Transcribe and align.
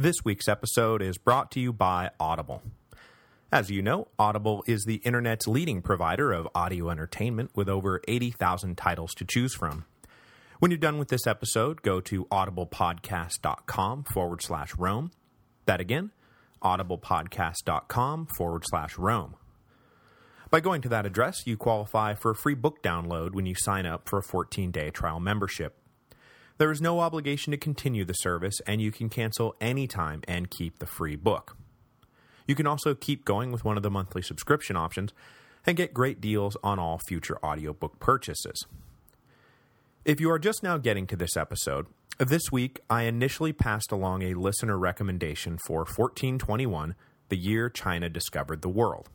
This 0.00 0.24
week's 0.24 0.48
episode 0.48 1.02
is 1.02 1.18
brought 1.18 1.50
to 1.50 1.60
you 1.60 1.74
by 1.74 2.08
Audible. 2.18 2.62
As 3.52 3.70
you 3.70 3.82
know, 3.82 4.08
Audible 4.18 4.64
is 4.66 4.86
the 4.86 5.02
internet's 5.04 5.46
leading 5.46 5.82
provider 5.82 6.32
of 6.32 6.48
audio 6.54 6.88
entertainment 6.88 7.50
with 7.54 7.68
over 7.68 8.00
80,000 8.08 8.78
titles 8.78 9.12
to 9.18 9.26
choose 9.26 9.54
from. 9.54 9.84
When 10.58 10.70
you're 10.70 10.78
done 10.78 10.96
with 10.96 11.08
this 11.08 11.26
episode, 11.26 11.82
go 11.82 12.00
to 12.00 12.24
audiblepodcast.com 12.24 14.04
forward 14.04 14.40
slash 14.40 14.74
Rome. 14.76 15.10
That 15.66 15.82
again, 15.82 16.12
audiblepodcast.com 16.64 18.28
forward 18.38 18.62
slash 18.70 18.96
Rome. 18.96 19.36
By 20.50 20.60
going 20.60 20.80
to 20.80 20.88
that 20.88 21.04
address, 21.04 21.46
you 21.46 21.58
qualify 21.58 22.14
for 22.14 22.30
a 22.30 22.36
free 22.36 22.54
book 22.54 22.82
download 22.82 23.32
when 23.32 23.44
you 23.44 23.54
sign 23.54 23.84
up 23.84 24.08
for 24.08 24.20
a 24.20 24.22
14-day 24.22 24.92
trial 24.92 25.20
membership. 25.20 25.79
There 26.60 26.70
is 26.70 26.82
no 26.82 27.00
obligation 27.00 27.52
to 27.52 27.56
continue 27.56 28.04
the 28.04 28.12
service, 28.12 28.60
and 28.66 28.82
you 28.82 28.92
can 28.92 29.08
cancel 29.08 29.56
anytime 29.62 30.20
and 30.28 30.50
keep 30.50 30.78
the 30.78 30.84
free 30.84 31.16
book. 31.16 31.56
You 32.46 32.54
can 32.54 32.66
also 32.66 32.94
keep 32.94 33.24
going 33.24 33.50
with 33.50 33.64
one 33.64 33.78
of 33.78 33.82
the 33.82 33.90
monthly 33.90 34.20
subscription 34.20 34.76
options 34.76 35.14
and 35.64 35.74
get 35.74 35.94
great 35.94 36.20
deals 36.20 36.58
on 36.62 36.78
all 36.78 37.00
future 37.08 37.38
audiobook 37.42 37.98
purchases. 37.98 38.66
If 40.04 40.20
you 40.20 40.30
are 40.30 40.38
just 40.38 40.62
now 40.62 40.76
getting 40.76 41.06
to 41.06 41.16
this 41.16 41.34
episode, 41.34 41.86
this 42.18 42.52
week 42.52 42.80
I 42.90 43.04
initially 43.04 43.54
passed 43.54 43.90
along 43.90 44.20
a 44.20 44.34
listener 44.34 44.76
recommendation 44.76 45.56
for 45.66 45.78
1421, 45.78 46.94
the 47.30 47.38
year 47.38 47.70
China 47.70 48.10
discovered 48.10 48.60
the 48.60 48.68
world. 48.68 49.08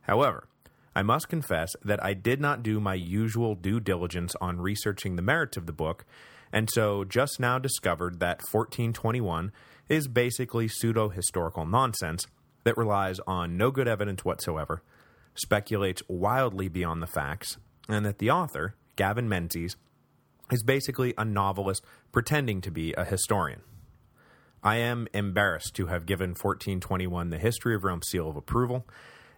However, 0.00 0.48
I 0.94 1.02
must 1.02 1.28
confess 1.28 1.76
that 1.84 2.02
I 2.02 2.14
did 2.14 2.40
not 2.40 2.62
do 2.62 2.80
my 2.80 2.94
usual 2.94 3.54
due 3.54 3.78
diligence 3.78 4.34
on 4.40 4.58
researching 4.58 5.16
the 5.16 5.22
merits 5.22 5.58
of 5.58 5.66
the 5.66 5.74
book, 5.74 6.06
and 6.52 6.68
so 6.72 7.04
just 7.04 7.40
now 7.40 7.58
discovered 7.58 8.20
that 8.20 8.42
1421 8.50 9.52
is 9.88 10.08
basically 10.08 10.68
pseudo-historical 10.68 11.66
nonsense 11.66 12.26
that 12.64 12.76
relies 12.76 13.20
on 13.26 13.56
no 13.56 13.70
good 13.70 13.86
evidence 13.86 14.24
whatsoever, 14.24 14.82
speculates 15.34 16.02
wildly 16.08 16.68
beyond 16.68 17.02
the 17.02 17.06
facts, 17.06 17.58
and 17.88 18.04
that 18.04 18.18
the 18.18 18.30
author, 18.30 18.74
Gavin 18.96 19.28
Menzies, 19.28 19.76
is 20.50 20.62
basically 20.62 21.14
a 21.16 21.24
novelist 21.24 21.84
pretending 22.12 22.60
to 22.60 22.70
be 22.70 22.92
a 22.94 23.04
historian. 23.04 23.60
I 24.62 24.76
am 24.76 25.06
embarrassed 25.12 25.74
to 25.76 25.86
have 25.86 26.06
given 26.06 26.30
1421 26.30 27.30
the 27.30 27.38
History 27.38 27.74
of 27.74 27.84
Rome 27.84 28.02
seal 28.02 28.28
of 28.28 28.36
approval. 28.36 28.84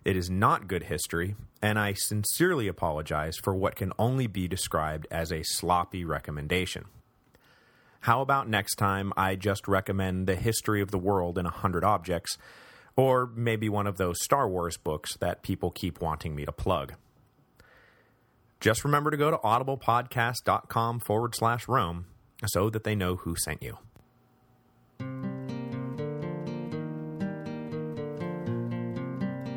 It 0.04 0.16
is 0.16 0.30
not 0.30 0.69
good 0.69 0.84
history, 0.84 1.34
and 1.60 1.78
I 1.78 1.92
sincerely 1.92 2.66
apologize 2.66 3.36
for 3.36 3.54
what 3.54 3.77
can 3.77 3.92
only 3.98 4.27
be 4.27 4.48
described 4.48 5.06
as 5.10 5.30
a 5.30 5.42
sloppy 5.42 6.04
recommendation. 6.04 6.86
How 8.00 8.20
about 8.20 8.48
next 8.48 8.77
time 8.77 9.12
I 9.16 9.34
just 9.34 9.66
recommend 9.66 10.27
the 10.27 10.36
history 10.36 10.80
of 10.80 10.91
the 10.91 10.98
world 10.98 11.36
in 11.36 11.46
a 11.46 11.50
hundred 11.50 11.82
objects, 11.82 12.38
or 12.96 13.30
maybe 13.34 13.68
one 13.68 13.86
of 13.86 13.96
those 13.96 14.22
Star 14.22 14.48
Wars 14.48 14.77
books 14.77 15.16
that 15.16 15.42
people 15.42 15.70
keep 15.70 16.00
wanting 16.00 16.34
me 16.34 16.44
to 16.44 16.52
plug. 16.52 16.94
Just 18.60 18.84
remember 18.84 19.10
to 19.10 19.16
go 19.16 19.30
to 19.30 19.36
audiblepodcast.com 19.38 21.00
forward 21.00 21.34
slash 21.34 21.69
Rome 21.69 22.06
so 22.46 22.70
that 22.70 22.84
they 22.84 22.94
know 22.94 23.16
who 23.16 23.34
sent 23.36 23.62
you. 23.62 23.78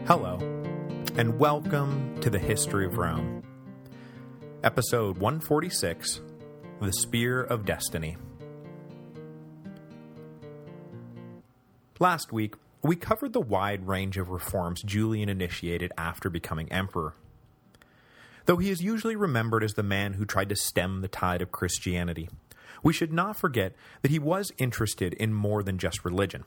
Hello, 0.08 0.40
and 1.16 1.40
welcome 1.40 2.20
to 2.22 2.30
the 2.30 2.40
History 2.40 2.86
of 2.86 2.98
Rome. 2.98 3.44
Episode 4.64 5.20
146, 5.20 6.22
The 6.82 6.92
Spear 6.92 7.44
of 7.44 7.66
Destiny. 7.66 8.18
Last 12.02 12.34
week, 12.34 12.56
we 12.82 12.96
covered 12.96 13.32
the 13.32 13.40
wide 13.40 13.88
range 13.88 14.18
of 14.18 14.32
reforms 14.32 14.82
Julian 14.82 15.30
initiated 15.30 15.92
after 16.00 16.32
becoming 16.32 16.72
emperor. 16.72 17.14
Though 18.48 18.58
he 18.58 18.72
is 18.72 18.82
usually 18.82 19.16
remembered 19.16 19.64
as 19.64 19.76
the 19.76 19.84
man 19.84 20.14
who 20.14 20.26
tried 20.26 20.50
to 20.50 20.56
stem 20.56 21.02
the 21.02 21.08
tide 21.08 21.44
of 21.44 21.52
Christianity, 21.52 22.28
we 22.82 22.92
should 22.92 23.14
not 23.14 23.38
forget 23.38 23.76
that 24.02 24.10
he 24.10 24.18
was 24.18 24.52
interested 24.58 25.14
in 25.14 25.32
more 25.32 25.62
than 25.62 25.78
just 25.78 26.04
religion. 26.04 26.44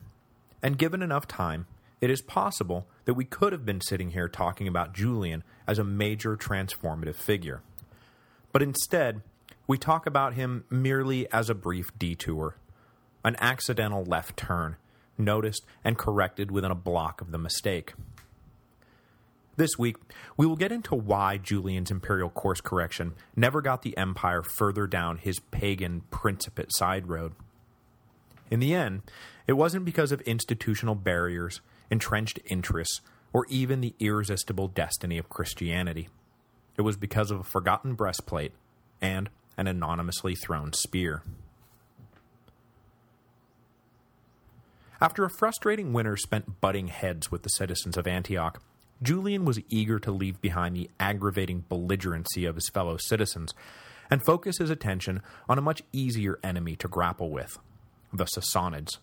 And 0.61 0.77
given 0.77 1.03
enough 1.03 1.29
time, 1.29 1.69
it 2.01 2.11
is 2.11 2.21
possible 2.21 2.89
that 3.05 3.15
we 3.15 3.25
could 3.25 3.53
have 3.53 3.65
been 3.65 3.81
sitting 3.81 4.11
here 4.11 4.27
talking 4.27 4.67
about 4.67 4.93
Julian 4.93 5.45
as 5.69 5.79
a 5.79 5.85
major 5.85 6.37
transformative 6.37 7.15
figure. 7.15 7.63
But 8.51 8.63
instead, 8.63 9.23
we 9.69 9.79
talk 9.79 10.05
about 10.05 10.35
him 10.35 10.65
merely 10.69 11.31
as 11.31 11.49
a 11.49 11.55
brief 11.55 11.97
detour, 11.97 12.57
an 13.25 13.37
accidental 13.39 14.03
left 14.03 14.37
turn, 14.37 14.79
noticed 15.17 15.65
and 15.83 15.99
corrected 15.99 16.51
within 16.51 16.71
a 16.71 16.77
block 16.77 17.21
of 17.21 17.31
the 17.31 17.39
mistake. 17.39 17.95
This 19.57 19.79
week, 19.79 19.97
we 20.37 20.47
will 20.47 20.57
get 20.57 20.73
into 20.73 20.97
why 20.97 21.39
Julian's 21.39 21.91
imperial 21.91 22.29
course 22.29 22.61
correction 22.61 23.15
never 23.37 23.63
got 23.63 23.83
the 23.83 23.97
empire 23.97 24.43
further 24.43 24.87
down 24.87 25.19
his 25.19 25.39
pagan 25.39 26.03
principate 26.11 26.73
side 26.75 27.07
road. 27.07 27.35
In 28.51 28.59
the 28.59 28.75
end, 28.75 29.03
it 29.47 29.53
wasn't 29.53 29.85
because 29.85 30.11
of 30.11 30.21
institutional 30.23 30.97
barriers, 30.97 31.61
entrenched 31.91 32.41
interests, 32.47 33.01
or 33.33 33.47
even 33.49 33.81
the 33.81 33.95
irresistible 34.01 34.69
destiny 34.69 35.19
of 35.19 35.29
Christianity. 35.29 36.09
It 36.77 36.83
was 36.83 36.97
because 36.97 37.31
of 37.31 37.41
a 37.41 37.45
forgotten 37.45 37.95
breastplate 37.95 38.53
and 39.01 39.31
an 39.57 39.69
anonymously 39.69 40.35
thrown 40.35 40.73
spear. 40.73 41.23
After 45.01 45.25
a 45.25 45.31
frustrating 45.31 45.93
winter 45.93 46.17
spent 46.17 46.61
butting 46.61 46.89
heads 46.89 47.31
with 47.31 47.43
the 47.43 47.49
citizens 47.49 47.97
of 47.97 48.07
Antioch, 48.07 48.63
Julian 49.03 49.45
was 49.45 49.61
eager 49.69 49.99
to 49.99 50.13
leave 50.13 50.41
behind 50.41 50.77
the 50.77 50.89
aggravating 51.01 51.65
belligerency 51.69 52.49
of 52.49 52.55
his 52.55 52.69
fellow 52.69 52.97
citizens 52.97 53.53
and 54.11 54.25
focus 54.25 54.59
his 54.59 54.71
attention 54.71 55.21
on 55.49 55.59
a 55.59 55.63
much 55.63 55.83
easier 55.93 56.39
enemy 56.43 56.77
to 56.77 56.89
grapple 56.89 57.31
with, 57.31 57.59
the 58.13 58.25
Sassanids. 58.25 58.99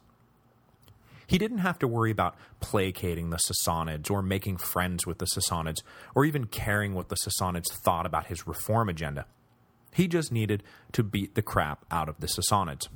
He 1.27 1.37
didn't 1.37 1.59
have 1.59 1.79
to 1.79 1.87
worry 1.87 2.11
about 2.11 2.35
placating 2.59 3.29
the 3.29 3.37
Sassanids 3.37 4.09
or 4.09 4.21
making 4.21 4.57
friends 4.57 5.05
with 5.05 5.17
the 5.17 5.27
Sassanids 5.27 5.81
or 6.15 6.25
even 6.25 6.45
caring 6.45 6.93
what 6.93 7.09
the 7.09 7.15
Sassanids 7.15 7.71
thought 7.71 8.05
about 8.05 8.27
his 8.27 8.47
reform 8.47 8.89
agenda. 8.89 9.25
He 9.93 10.07
just 10.07 10.31
needed 10.31 10.63
to 10.93 11.03
beat 11.03 11.35
the 11.35 11.41
crap 11.41 11.85
out 11.91 12.09
of 12.09 12.19
the 12.19 12.27
Sassanids. 12.27 12.87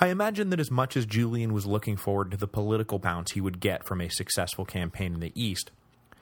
I 0.00 0.08
imagine 0.08 0.50
that 0.50 0.60
as 0.60 0.70
much 0.70 0.96
as 0.96 1.06
Julian 1.06 1.52
was 1.52 1.66
looking 1.66 1.96
forward 1.96 2.30
to 2.30 2.36
the 2.36 2.46
political 2.46 3.00
bounce 3.00 3.32
he 3.32 3.40
would 3.40 3.58
get 3.58 3.84
from 3.84 4.00
a 4.00 4.08
successful 4.08 4.64
campaign 4.64 5.14
in 5.14 5.20
the 5.20 5.32
East, 5.34 5.72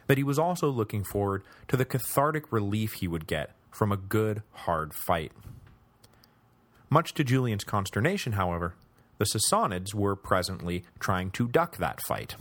that 0.06 0.16
he 0.16 0.24
was 0.24 0.38
also 0.38 0.70
looking 0.70 1.04
forward 1.04 1.42
to 1.68 1.76
the 1.76 1.84
cathartic 1.84 2.50
relief 2.50 2.94
he 2.94 3.08
would 3.08 3.26
get 3.26 3.50
from 3.70 3.92
a 3.92 3.98
good, 3.98 4.42
hard 4.52 4.94
fight. 4.94 5.32
Much 6.88 7.12
to 7.14 7.24
Julian's 7.24 7.64
consternation, 7.64 8.32
however, 8.32 8.74
the 9.18 9.26
Sassanids 9.26 9.92
were 9.92 10.16
presently 10.16 10.84
trying 10.98 11.30
to 11.32 11.48
duck 11.48 11.76
that 11.76 12.00
fight. 12.00 12.36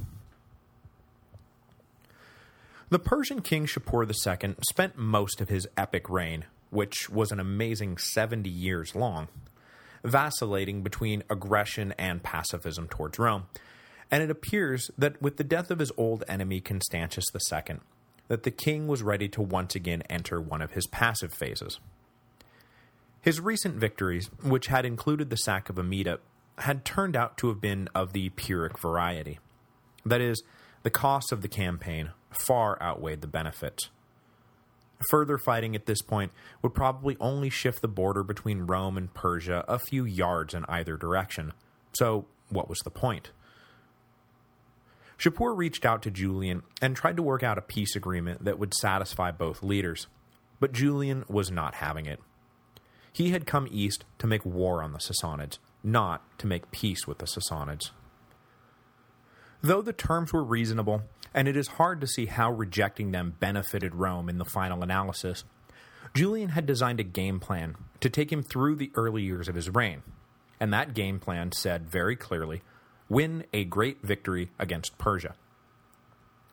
The 2.89 2.99
Persian 2.99 3.41
king 3.41 3.65
Shapur 3.65 4.05
II 4.05 4.55
spent 4.69 4.97
most 4.97 5.41
of 5.41 5.49
his 5.49 5.67
epic 5.75 6.09
reign, 6.09 6.45
which 6.69 7.09
was 7.09 7.31
an 7.31 7.39
amazing 7.41 7.97
70 7.97 8.49
years 8.49 8.95
long, 8.95 9.27
vacillating 10.05 10.81
between 10.81 11.23
aggression 11.29 11.93
and 11.97 12.23
pacifism 12.23 12.87
towards 12.87 13.19
Rome, 13.19 13.47
and 14.11 14.23
it 14.23 14.29
appears 14.29 14.89
that 14.97 15.21
with 15.21 15.37
the 15.37 15.43
death 15.43 15.71
of 15.71 15.79
his 15.79 15.91
old 15.97 16.23
enemy 16.27 16.61
Constantius 16.61 17.25
II, 17.33 17.77
that 18.27 18.43
the 18.43 18.51
king 18.51 18.87
was 18.87 19.03
ready 19.03 19.27
to 19.29 19.41
once 19.41 19.75
again 19.75 20.03
enter 20.09 20.39
one 20.39 20.61
of 20.61 20.71
his 20.71 20.87
passive 20.87 21.33
phases. 21.33 21.79
His 23.21 23.41
recent 23.41 23.75
victories, 23.75 24.29
which 24.43 24.67
had 24.67 24.85
included 24.85 25.29
the 25.29 25.37
sack 25.37 25.69
of 25.69 25.79
Amida, 25.79 26.19
had 26.59 26.85
turned 26.85 27.15
out 27.15 27.37
to 27.37 27.47
have 27.47 27.59
been 27.59 27.89
of 27.95 28.13
the 28.13 28.29
Pyrrhic 28.29 28.77
variety. 28.77 29.39
That 30.05 30.21
is, 30.21 30.43
the 30.83 30.91
costs 30.91 31.31
of 31.31 31.41
the 31.41 31.47
campaign 31.47 32.11
far 32.29 32.81
outweighed 32.81 33.21
the 33.21 33.27
benefits. 33.27 33.89
Further 35.09 35.37
fighting 35.37 35.75
at 35.75 35.85
this 35.85 36.01
point 36.01 36.31
would 36.61 36.73
probably 36.73 37.17
only 37.19 37.49
shift 37.49 37.81
the 37.81 37.87
border 37.87 38.23
between 38.23 38.67
Rome 38.67 38.97
and 38.97 39.13
Persia 39.13 39.65
a 39.67 39.77
few 39.77 40.05
yards 40.05 40.53
in 40.53 40.65
either 40.69 40.97
direction, 40.97 41.53
so 41.93 42.25
what 42.49 42.69
was 42.69 42.79
the 42.79 42.91
point? 42.91 43.31
Shapur 45.17 45.55
reached 45.55 45.85
out 45.85 46.01
to 46.03 46.11
Julian 46.11 46.63
and 46.81 46.95
tried 46.95 47.17
to 47.17 47.23
work 47.23 47.43
out 47.43 47.57
a 47.57 47.61
peace 47.61 47.95
agreement 47.95 48.43
that 48.43 48.59
would 48.59 48.73
satisfy 48.73 49.31
both 49.31 49.63
leaders, 49.63 50.07
but 50.59 50.73
Julian 50.73 51.23
was 51.27 51.51
not 51.51 51.75
having 51.75 52.05
it. 52.05 52.19
He 53.13 53.31
had 53.31 53.45
come 53.45 53.67
east 53.71 54.03
to 54.19 54.27
make 54.27 54.45
war 54.45 54.83
on 54.83 54.91
the 54.91 54.99
Sassanids, 54.99 55.57
not 55.83 56.37
to 56.39 56.47
make 56.47 56.71
peace 56.71 57.07
with 57.07 57.19
the 57.19 57.27
Sassanids. 57.27 57.91
Though 59.65 59.81
the 59.81 59.93
terms 59.93 60.31
were 60.31 60.43
reasonable, 60.43 61.01
and 61.33 61.47
it 61.47 61.57
is 61.57 61.67
hard 61.67 61.99
to 62.01 62.07
see 62.07 62.27
how 62.27 62.51
rejecting 62.51 63.09
them 63.09 63.35
benefited 63.39 63.95
Rome 63.95 64.29
in 64.29 64.37
the 64.37 64.45
final 64.45 64.83
analysis, 64.83 65.43
Julian 66.13 66.49
had 66.49 66.67
designed 66.67 66.99
a 66.99 67.03
game 67.03 67.39
plan 67.39 67.75
to 67.99 68.07
take 68.07 68.31
him 68.31 68.43
through 68.43 68.75
the 68.75 68.91
early 68.93 69.23
years 69.23 69.47
of 69.47 69.55
his 69.55 69.71
reign, 69.71 70.03
and 70.59 70.71
that 70.71 70.93
game 70.93 71.19
plan 71.19 71.51
said 71.51 71.89
very 71.89 72.15
clearly, 72.15 72.61
win 73.09 73.43
a 73.53 73.65
great 73.65 74.03
victory 74.03 74.51
against 74.59 74.99
Persia. 74.99 75.33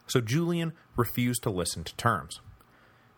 So 0.07 0.23
Julian 0.23 0.73
refused 0.97 1.43
to 1.43 1.51
listen 1.51 1.85
to 1.85 1.95
terms. 1.97 2.41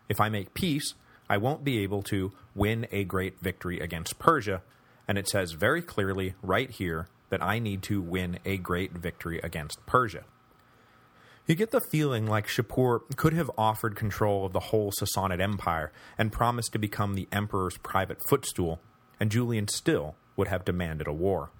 If 0.09 0.19
I 0.19 0.27
make 0.27 0.53
peace, 0.53 0.95
I 1.29 1.37
won't 1.37 1.63
be 1.63 1.79
able 1.79 2.03
to 2.03 2.33
win 2.53 2.85
a 2.91 3.05
great 3.05 3.39
victory 3.39 3.79
against 3.79 4.19
Persia, 4.19 4.61
and 5.07 5.17
it 5.17 5.29
says 5.29 5.53
very 5.53 5.81
clearly 5.81 6.33
right 6.43 6.69
here 6.69 7.07
that 7.29 7.43
I 7.43 7.59
need 7.59 7.81
to 7.83 8.01
win 8.01 8.39
a 8.45 8.57
great 8.57 8.91
victory 8.91 9.39
against 9.43 9.85
Persia. 9.85 10.23
You 11.47 11.53
get 11.53 11.71
the 11.71 11.81
feeling 11.91 12.25
like 12.25 12.47
Shapur 12.47 13.01
could 13.17 13.33
have 13.33 13.51
offered 13.55 13.95
control 13.95 14.45
of 14.45 14.53
the 14.53 14.59
whole 14.59 14.91
Sassanid 14.91 15.39
Empire 15.39 15.91
and 16.17 16.31
promised 16.31 16.73
to 16.73 16.79
become 16.79 17.13
the 17.13 17.27
emperor's 17.31 17.77
private 17.77 18.17
footstool, 18.27 18.79
and 19.19 19.29
Julian 19.29 19.67
still 19.67 20.15
would 20.35 20.47
have 20.47 20.65
demanded 20.65 21.07
a 21.07 21.13
war. 21.13 21.51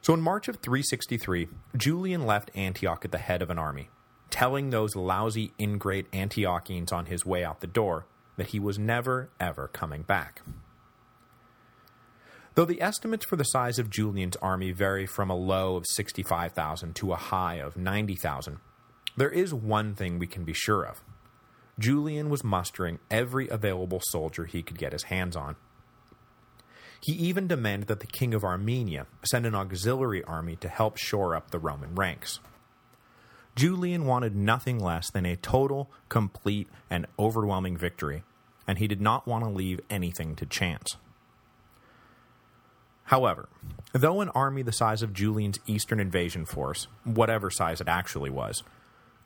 So 0.00 0.12
in 0.12 0.20
March 0.20 0.48
of 0.48 0.56
363, 0.56 1.48
Julian 1.76 2.26
left 2.26 2.50
Antioch 2.56 3.04
at 3.04 3.12
the 3.12 3.18
head 3.18 3.42
of 3.42 3.50
an 3.50 3.58
army, 3.58 3.88
telling 4.30 4.70
those 4.70 4.96
lousy 4.96 5.52
ingrate 5.60 6.10
Antiochians 6.10 6.92
on 6.92 7.06
his 7.06 7.24
way 7.24 7.44
out 7.44 7.60
the 7.60 7.68
door 7.68 8.06
that 8.36 8.48
he 8.48 8.58
was 8.58 8.80
never, 8.80 9.30
ever 9.38 9.68
coming 9.68 10.02
back. 10.02 10.42
Though 12.54 12.64
the 12.66 12.82
estimates 12.82 13.24
for 13.24 13.36
the 13.36 13.44
size 13.44 13.78
of 13.78 13.88
Julian's 13.88 14.36
army 14.36 14.72
vary 14.72 15.06
from 15.06 15.30
a 15.30 15.36
low 15.36 15.76
of 15.76 15.86
65,000 15.86 16.94
to 16.96 17.12
a 17.12 17.16
high 17.16 17.54
of 17.56 17.78
90,000, 17.78 18.58
there 19.16 19.30
is 19.30 19.54
one 19.54 19.94
thing 19.94 20.18
we 20.18 20.26
can 20.26 20.44
be 20.44 20.52
sure 20.52 20.84
of. 20.84 21.02
Julian 21.78 22.28
was 22.28 22.44
mustering 22.44 22.98
every 23.10 23.48
available 23.48 24.00
soldier 24.04 24.44
he 24.44 24.62
could 24.62 24.78
get 24.78 24.92
his 24.92 25.04
hands 25.04 25.34
on. 25.34 25.56
He 27.02 27.12
even 27.12 27.48
demanded 27.48 27.88
that 27.88 28.00
the 28.00 28.06
king 28.06 28.34
of 28.34 28.44
Armenia 28.44 29.06
send 29.24 29.46
an 29.46 29.54
auxiliary 29.54 30.22
army 30.24 30.56
to 30.56 30.68
help 30.68 30.98
shore 30.98 31.34
up 31.34 31.50
the 31.50 31.58
Roman 31.58 31.94
ranks. 31.94 32.38
Julian 33.56 34.04
wanted 34.04 34.36
nothing 34.36 34.78
less 34.78 35.10
than 35.10 35.26
a 35.26 35.36
total, 35.36 35.90
complete, 36.08 36.68
and 36.90 37.06
overwhelming 37.18 37.76
victory, 37.76 38.22
and 38.68 38.78
he 38.78 38.86
did 38.86 39.00
not 39.00 39.26
want 39.26 39.42
to 39.44 39.50
leave 39.50 39.80
anything 39.90 40.36
to 40.36 40.46
chance. 40.46 40.96
However, 43.04 43.48
though 43.92 44.20
an 44.20 44.30
army 44.30 44.62
the 44.62 44.72
size 44.72 45.02
of 45.02 45.12
Julian's 45.12 45.58
eastern 45.66 46.00
invasion 46.00 46.44
force, 46.44 46.86
whatever 47.04 47.50
size 47.50 47.80
it 47.80 47.88
actually 47.88 48.30
was, 48.30 48.62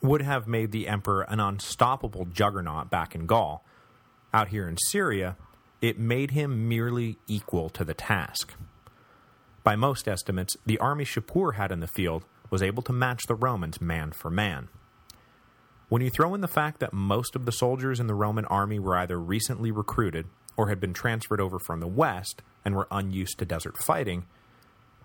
would 0.02 0.22
have 0.22 0.46
made 0.46 0.72
the 0.72 0.88
emperor 0.88 1.22
an 1.22 1.40
unstoppable 1.40 2.26
juggernaut 2.26 2.90
back 2.90 3.14
in 3.14 3.26
Gaul, 3.26 3.64
out 4.32 4.48
here 4.48 4.68
in 4.68 4.76
Syria, 4.76 5.36
it 5.80 5.98
made 5.98 6.32
him 6.32 6.68
merely 6.68 7.18
equal 7.26 7.68
to 7.70 7.84
the 7.84 7.94
task. 7.94 8.54
By 9.62 9.76
most 9.76 10.06
estimates, 10.06 10.56
the 10.64 10.78
army 10.78 11.04
Shapur 11.04 11.54
had 11.54 11.72
in 11.72 11.80
the 11.80 11.86
field 11.86 12.24
was 12.50 12.62
able 12.62 12.82
to 12.84 12.92
match 12.92 13.26
the 13.26 13.34
Romans 13.34 13.80
man 13.80 14.12
for 14.12 14.30
man. 14.30 14.68
When 15.88 16.02
you 16.02 16.10
throw 16.10 16.34
in 16.34 16.40
the 16.40 16.48
fact 16.48 16.80
that 16.80 16.92
most 16.92 17.36
of 17.36 17.46
the 17.46 17.52
soldiers 17.52 18.00
in 18.00 18.06
the 18.06 18.14
Roman 18.14 18.44
army 18.46 18.78
were 18.78 18.96
either 18.96 19.18
recently 19.18 19.70
recruited 19.70 20.26
or 20.56 20.68
had 20.68 20.80
been 20.80 20.92
transferred 20.92 21.40
over 21.40 21.58
from 21.58 21.80
the 21.80 21.86
west 21.86 22.42
and 22.64 22.74
were 22.74 22.88
unused 22.90 23.38
to 23.38 23.44
desert 23.44 23.76
fighting, 23.78 24.26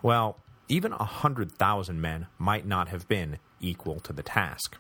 well, 0.01 0.39
even 0.68 0.94
a 0.94 1.03
hundred 1.03 1.51
thousand 1.51 2.01
men 2.01 2.27
might 2.38 2.65
not 2.65 2.88
have 2.88 3.07
been 3.07 3.38
equal 3.59 4.00
to 4.00 4.13
the 4.13 4.24
task. 4.24 4.77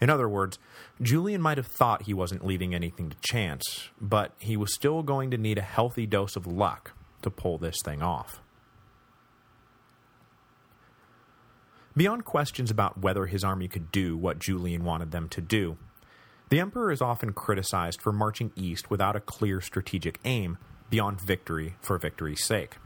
In 0.00 0.08
other 0.08 0.28
words, 0.28 0.58
Julian 1.00 1.42
might 1.42 1.58
have 1.58 1.66
thought 1.66 2.02
he 2.02 2.14
wasn't 2.14 2.44
leaving 2.44 2.74
anything 2.74 3.10
to 3.10 3.16
chance, 3.20 3.90
but 4.00 4.32
he 4.38 4.56
was 4.56 4.74
still 4.74 5.02
going 5.02 5.30
to 5.30 5.38
need 5.38 5.58
a 5.58 5.62
healthy 5.62 6.06
dose 6.06 6.36
of 6.36 6.46
luck 6.46 6.92
to 7.22 7.30
pull 7.30 7.58
this 7.58 7.76
thing 7.84 8.02
off. 8.02 8.40
Beyond 11.96 12.24
questions 12.24 12.70
about 12.70 12.98
whether 12.98 13.26
his 13.26 13.44
army 13.44 13.68
could 13.68 13.92
do 13.92 14.16
what 14.16 14.38
Julian 14.38 14.84
wanted 14.84 15.10
them 15.10 15.28
to 15.30 15.40
do, 15.40 15.76
the 16.50 16.60
emperor 16.60 16.90
is 16.90 17.00
often 17.00 17.32
criticized 17.32 18.02
for 18.02 18.12
marching 18.12 18.52
east 18.56 18.90
without 18.90 19.16
a 19.16 19.20
clear 19.20 19.60
strategic 19.60 20.18
aim 20.24 20.58
beyond 20.90 21.20
victory 21.20 21.76
for 21.80 21.96
victory's 21.96 22.44
sake. 22.44 22.76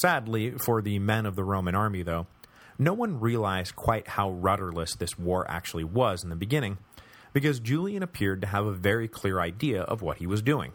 Sadly, 0.00 0.52
for 0.52 0.82
the 0.82 0.98
men 0.98 1.26
of 1.26 1.36
the 1.36 1.44
Roman 1.44 1.74
army, 1.74 2.02
though, 2.02 2.26
no 2.78 2.94
one 2.94 3.20
realized 3.20 3.76
quite 3.76 4.08
how 4.08 4.30
rudderless 4.30 4.94
this 4.94 5.18
war 5.18 5.48
actually 5.50 5.84
was 5.84 6.22
in 6.24 6.30
the 6.30 6.36
beginning, 6.36 6.78
because 7.32 7.60
Julian 7.60 8.02
appeared 8.02 8.40
to 8.40 8.46
have 8.46 8.64
a 8.64 8.72
very 8.72 9.08
clear 9.08 9.40
idea 9.40 9.82
of 9.82 10.00
what 10.00 10.18
he 10.18 10.26
was 10.26 10.40
doing. 10.40 10.72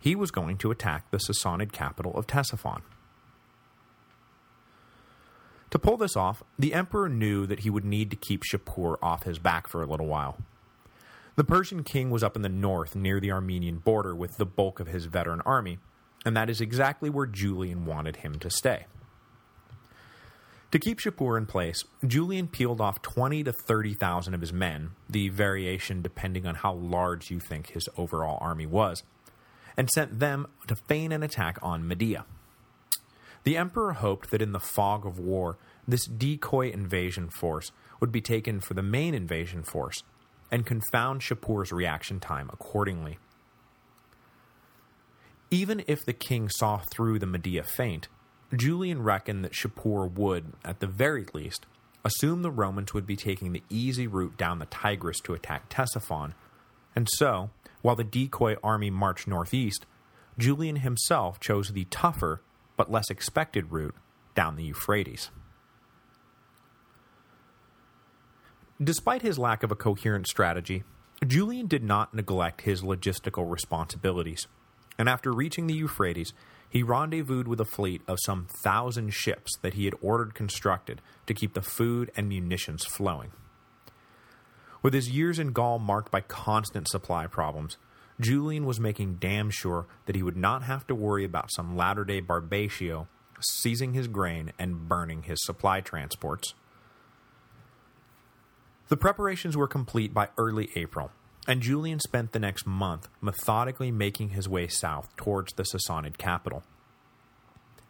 He 0.00 0.16
was 0.16 0.32
going 0.32 0.58
to 0.58 0.72
attack 0.72 1.10
the 1.10 1.18
Sassanid 1.18 1.70
capital 1.70 2.12
of 2.16 2.26
Ctesiphon. 2.26 2.82
To 5.70 5.78
pull 5.78 5.96
this 5.96 6.16
off, 6.16 6.42
the 6.58 6.74
emperor 6.74 7.08
knew 7.08 7.46
that 7.46 7.60
he 7.60 7.70
would 7.70 7.84
need 7.84 8.10
to 8.10 8.16
keep 8.16 8.42
Shapur 8.42 8.96
off 9.00 9.22
his 9.22 9.38
back 9.38 9.68
for 9.68 9.82
a 9.82 9.86
little 9.86 10.06
while. 10.06 10.38
The 11.34 11.44
Persian 11.44 11.82
king 11.82 12.10
was 12.10 12.22
up 12.22 12.36
in 12.36 12.42
the 12.42 12.48
north 12.50 12.94
near 12.94 13.18
the 13.18 13.32
Armenian 13.32 13.78
border 13.78 14.14
with 14.14 14.36
the 14.36 14.44
bulk 14.44 14.80
of 14.80 14.88
his 14.88 15.06
veteran 15.06 15.40
army, 15.42 15.78
and 16.26 16.36
that 16.36 16.50
is 16.50 16.60
exactly 16.60 17.08
where 17.08 17.26
Julian 17.26 17.86
wanted 17.86 18.16
him 18.16 18.38
to 18.40 18.50
stay. 18.50 18.84
To 20.72 20.78
keep 20.78 21.00
Shapur 21.00 21.38
in 21.38 21.46
place, 21.46 21.84
Julian 22.06 22.48
peeled 22.48 22.80
off 22.80 23.02
20 23.02 23.44
to 23.44 23.52
30,000 23.52 24.34
of 24.34 24.40
his 24.40 24.52
men, 24.52 24.90
the 25.08 25.30
variation 25.30 26.02
depending 26.02 26.46
on 26.46 26.56
how 26.56 26.74
large 26.74 27.30
you 27.30 27.40
think 27.40 27.68
his 27.68 27.88
overall 27.96 28.38
army 28.40 28.66
was, 28.66 29.02
and 29.76 29.90
sent 29.90 30.18
them 30.18 30.46
to 30.66 30.76
feign 30.76 31.12
an 31.12 31.22
attack 31.22 31.58
on 31.62 31.88
Media. 31.88 32.26
The 33.44 33.56
emperor 33.56 33.94
hoped 33.94 34.30
that 34.30 34.42
in 34.42 34.52
the 34.52 34.60
fog 34.60 35.04
of 35.06 35.18
war, 35.18 35.58
this 35.88 36.06
decoy 36.06 36.70
invasion 36.70 37.28
force 37.28 37.72
would 38.00 38.12
be 38.12 38.20
taken 38.20 38.60
for 38.60 38.74
the 38.74 38.82
main 38.82 39.14
invasion 39.14 39.62
force, 39.62 40.02
and 40.52 40.66
confound 40.66 41.22
Shapur's 41.22 41.72
reaction 41.72 42.20
time 42.20 42.50
accordingly. 42.52 43.18
Even 45.50 45.82
if 45.88 46.04
the 46.04 46.12
king 46.12 46.48
saw 46.50 46.78
through 46.78 47.18
the 47.18 47.26
Media 47.26 47.64
feint, 47.64 48.08
Julian 48.54 49.02
reckoned 49.02 49.44
that 49.44 49.52
Shapur 49.52 50.12
would, 50.12 50.52
at 50.64 50.80
the 50.80 50.86
very 50.86 51.26
least, 51.32 51.64
assume 52.04 52.42
the 52.42 52.50
Romans 52.50 52.92
would 52.92 53.06
be 53.06 53.16
taking 53.16 53.52
the 53.52 53.62
easy 53.70 54.06
route 54.06 54.36
down 54.36 54.58
the 54.58 54.66
Tigris 54.66 55.20
to 55.20 55.32
attack 55.32 55.70
Ctesiphon, 55.70 56.34
and 56.94 57.08
so, 57.14 57.50
while 57.80 57.96
the 57.96 58.04
decoy 58.04 58.56
army 58.62 58.90
marched 58.90 59.26
northeast, 59.26 59.86
Julian 60.38 60.76
himself 60.76 61.40
chose 61.40 61.72
the 61.72 61.84
tougher, 61.86 62.42
but 62.76 62.90
less 62.90 63.10
expected 63.10 63.72
route 63.72 63.94
down 64.34 64.56
the 64.56 64.64
Euphrates. 64.64 65.30
Despite 68.82 69.22
his 69.22 69.38
lack 69.38 69.62
of 69.62 69.70
a 69.70 69.76
coherent 69.76 70.26
strategy, 70.26 70.82
Julian 71.24 71.68
did 71.68 71.84
not 71.84 72.14
neglect 72.14 72.62
his 72.62 72.82
logistical 72.82 73.48
responsibilities, 73.48 74.48
and 74.98 75.08
after 75.08 75.32
reaching 75.32 75.68
the 75.68 75.74
Euphrates, 75.74 76.32
he 76.68 76.82
rendezvoused 76.82 77.46
with 77.46 77.60
a 77.60 77.64
fleet 77.64 78.02
of 78.08 78.18
some 78.24 78.46
thousand 78.46 79.14
ships 79.14 79.56
that 79.62 79.74
he 79.74 79.84
had 79.84 79.94
ordered 80.00 80.34
constructed 80.34 81.00
to 81.26 81.34
keep 81.34 81.54
the 81.54 81.62
food 81.62 82.10
and 82.16 82.28
munitions 82.28 82.84
flowing. 82.84 83.30
With 84.82 84.94
his 84.94 85.10
years 85.10 85.38
in 85.38 85.52
Gaul 85.52 85.78
marked 85.78 86.10
by 86.10 86.22
constant 86.22 86.88
supply 86.88 87.28
problems, 87.28 87.76
Julian 88.20 88.64
was 88.64 88.80
making 88.80 89.18
damn 89.20 89.50
sure 89.50 89.86
that 90.06 90.16
he 90.16 90.24
would 90.24 90.36
not 90.36 90.64
have 90.64 90.88
to 90.88 90.94
worry 90.94 91.24
about 91.24 91.52
some 91.52 91.76
latter-day 91.76 92.22
Barbatio 92.22 93.06
seizing 93.40 93.92
his 93.94 94.08
grain 94.08 94.52
and 94.58 94.88
burning 94.88 95.22
his 95.22 95.44
supply 95.44 95.80
transports. 95.80 96.54
The 98.92 98.98
preparations 98.98 99.56
were 99.56 99.68
complete 99.68 100.12
by 100.12 100.28
early 100.36 100.68
April, 100.76 101.12
and 101.48 101.62
Julian 101.62 101.98
spent 101.98 102.32
the 102.32 102.38
next 102.38 102.66
month 102.66 103.08
methodically 103.22 103.90
making 103.90 104.28
his 104.28 104.50
way 104.50 104.68
south 104.68 105.08
towards 105.16 105.54
the 105.54 105.62
Sassanid 105.62 106.18
capital. 106.18 106.62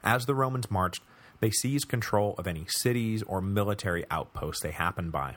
As 0.05 0.27
the 0.27 0.35
Romans 0.37 0.71
marched, 0.71 1.03
they 1.41 1.51
seized 1.51 1.89
control 1.89 2.37
of 2.39 2.47
any 2.47 2.67
cities 2.69 3.25
or 3.25 3.41
military 3.41 4.05
outposts 4.13 4.63
they 4.63 4.71
happened 4.71 5.11
by. 5.11 5.35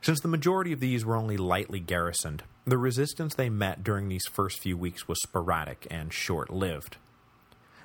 Since 0.00 0.20
the 0.20 0.28
majority 0.28 0.72
of 0.72 0.80
these 0.80 1.04
were 1.04 1.14
only 1.14 1.36
lightly 1.36 1.78
garrisoned, 1.78 2.44
the 2.64 2.78
resistance 2.78 3.34
they 3.34 3.50
met 3.50 3.84
during 3.84 4.08
these 4.08 4.24
first 4.32 4.60
few 4.60 4.78
weeks 4.78 5.08
was 5.08 5.20
sporadic 5.20 5.86
and 5.90 6.10
short-lived. 6.10 6.96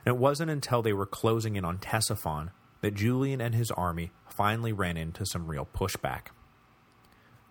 It 0.05 0.15
wasn't 0.15 0.49
until 0.49 0.81
they 0.81 0.93
were 0.93 1.05
closing 1.05 1.57
in 1.57 1.65
on 1.65 1.77
Ctesiphon 1.77 2.51
that 2.85 2.93
Julian 2.93 3.41
and 3.41 3.55
his 3.55 3.71
army 3.71 4.11
finally 4.29 4.71
ran 4.71 4.95
into 4.95 5.25
some 5.25 5.47
real 5.47 5.67
pushback. 5.73 6.27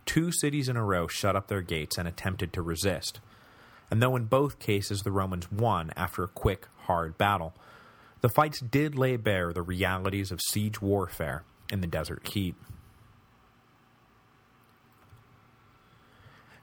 Two 0.07 0.31
cities 0.31 0.69
in 0.69 0.77
a 0.77 0.85
row 0.85 1.09
shut 1.09 1.35
up 1.35 1.49
their 1.49 1.61
gates 1.61 1.99
and 1.99 2.07
attempted 2.07 2.53
to 2.53 2.63
resist, 2.63 3.19
and 3.91 4.01
though 4.01 4.15
in 4.15 4.27
both 4.27 4.61
cases 4.61 5.03
the 5.03 5.11
Romans 5.11 5.51
won 5.51 5.91
after 5.97 6.23
a 6.23 6.29
quick, 6.29 6.69
hard 6.83 7.19
battle, 7.19 7.53
the 8.21 8.29
fights 8.29 8.61
did 8.61 8.97
lay 8.97 9.17
bare 9.17 9.53
the 9.53 9.61
realities 9.61 10.31
of 10.31 10.41
siege 10.41 10.81
warfare 10.81 11.43
in 11.69 11.81
the 11.81 11.89
desert 11.89 12.29
heat. 12.29 12.55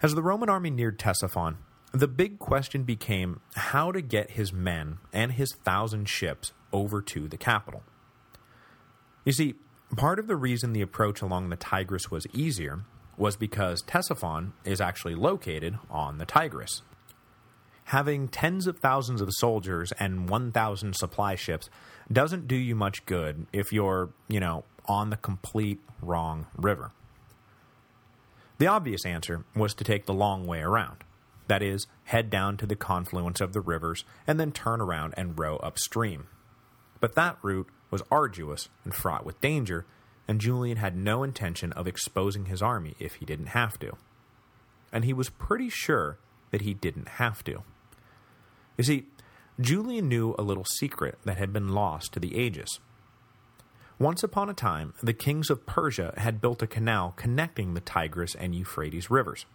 As 0.01 0.15
the 0.15 0.23
Roman 0.23 0.47
army 0.47 0.69
neared 0.69 0.97
Ctesiphon, 0.97 1.57
the 1.91 2.07
big 2.07 2.39
question 2.39 2.83
became 2.83 3.41
how 3.53 3.91
to 3.91 4.01
get 4.01 4.31
his 4.31 4.53
men 4.53 4.99
and 5.11 5.33
his 5.33 5.51
thousand 5.65 6.07
ships 6.07 6.53
over 6.71 7.01
to 7.01 7.27
the 7.27 7.35
capital. 7.35 7.83
You 9.23 9.33
see, 9.33 9.55
part 9.95 10.19
of 10.19 10.27
the 10.27 10.35
reason 10.35 10.73
the 10.73 10.81
approach 10.81 11.21
along 11.21 11.49
the 11.49 11.55
Tigris 11.55 12.09
was 12.09 12.25
easier 12.33 12.81
was 13.17 13.35
because 13.35 13.83
Ctesiphon 13.83 14.53
is 14.63 14.81
actually 14.81 15.15
located 15.15 15.77
on 15.89 16.17
the 16.17 16.25
Tigris. 16.25 16.81
Having 17.85 18.29
tens 18.29 18.67
of 18.67 18.79
thousands 18.79 19.21
of 19.21 19.33
soldiers 19.33 19.91
and 19.99 20.29
1,000 20.29 20.95
supply 20.95 21.35
ships 21.35 21.69
doesn't 22.11 22.47
do 22.47 22.55
you 22.55 22.75
much 22.75 23.05
good 23.05 23.47
if 23.51 23.73
you're, 23.73 24.09
you 24.27 24.39
know, 24.39 24.63
on 24.85 25.09
the 25.09 25.17
complete 25.17 25.79
wrong 26.01 26.47
river. 26.55 26.91
The 28.57 28.67
obvious 28.67 29.05
answer 29.05 29.43
was 29.55 29.73
to 29.75 29.83
take 29.83 30.05
the 30.05 30.13
long 30.13 30.45
way 30.45 30.61
around. 30.61 31.03
That 31.47 31.61
is, 31.61 31.87
head 32.05 32.29
down 32.29 32.57
to 32.57 32.65
the 32.65 32.75
confluence 32.75 33.41
of 33.41 33.53
the 33.53 33.61
rivers 33.61 34.05
and 34.25 34.39
then 34.39 34.51
turn 34.51 34.79
around 34.79 35.13
and 35.17 35.37
row 35.37 35.57
upstream. 35.57 36.27
But 36.99 37.15
that 37.15 37.37
route 37.41 37.67
was 37.91 38.01
arduous 38.09 38.69
and 38.83 38.95
fraught 38.95 39.25
with 39.25 39.39
danger, 39.41 39.85
and 40.27 40.41
Julian 40.41 40.77
had 40.77 40.95
no 40.95 41.21
intention 41.21 41.71
of 41.73 41.87
exposing 41.87 42.45
his 42.45 42.61
army 42.61 42.95
if 42.97 43.15
he 43.15 43.25
didn't 43.25 43.47
have 43.47 43.77
to. 43.79 43.97
And 44.91 45.05
he 45.05 45.13
was 45.13 45.29
pretty 45.29 45.69
sure 45.69 46.17
that 46.51 46.61
he 46.61 46.73
didn't 46.73 47.09
have 47.09 47.43
to. 47.43 47.63
You 48.77 48.83
see, 48.83 49.05
Julian 49.59 50.07
knew 50.07 50.33
a 50.39 50.43
little 50.43 50.65
secret 50.65 51.19
that 51.25 51.37
had 51.37 51.53
been 51.53 51.69
lost 51.69 52.13
to 52.13 52.19
the 52.19 52.37
ages. 52.37 52.79
Once 53.99 54.23
upon 54.23 54.49
a 54.49 54.53
time, 54.53 54.93
the 55.03 55.13
kings 55.13 55.49
of 55.51 55.67
Persia 55.67 56.13
had 56.17 56.41
built 56.41 56.63
a 56.63 56.67
canal 56.67 57.13
connecting 57.15 57.73
the 57.73 57.81
Tigris 57.81 58.33
and 58.33 58.55
Euphrates 58.55 59.11
rivers. 59.11 59.45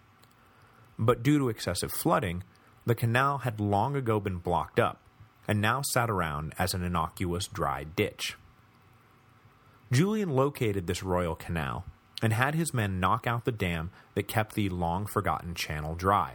But 0.98 1.22
due 1.22 1.38
to 1.38 1.48
excessive 1.48 1.90
flooding, 1.90 2.44
the 2.84 2.94
canal 2.94 3.38
had 3.38 3.58
long 3.58 3.96
ago 3.96 4.20
been 4.20 4.38
blocked 4.38 4.78
up, 4.78 5.00
and 5.48 5.60
now 5.60 5.82
sat 5.82 6.10
around 6.10 6.52
as 6.58 6.74
an 6.74 6.82
innocuous 6.82 7.46
dry 7.46 7.84
ditch. 7.84 8.36
Julian 9.92 10.30
located 10.30 10.86
this 10.86 11.02
royal 11.02 11.34
canal, 11.34 11.84
and 12.22 12.32
had 12.32 12.54
his 12.54 12.74
men 12.74 12.98
knock 12.98 13.26
out 13.26 13.44
the 13.44 13.52
dam 13.52 13.90
that 14.14 14.28
kept 14.28 14.54
the 14.54 14.68
long-forgotten 14.68 15.54
channel 15.54 15.94
dry. 15.94 16.34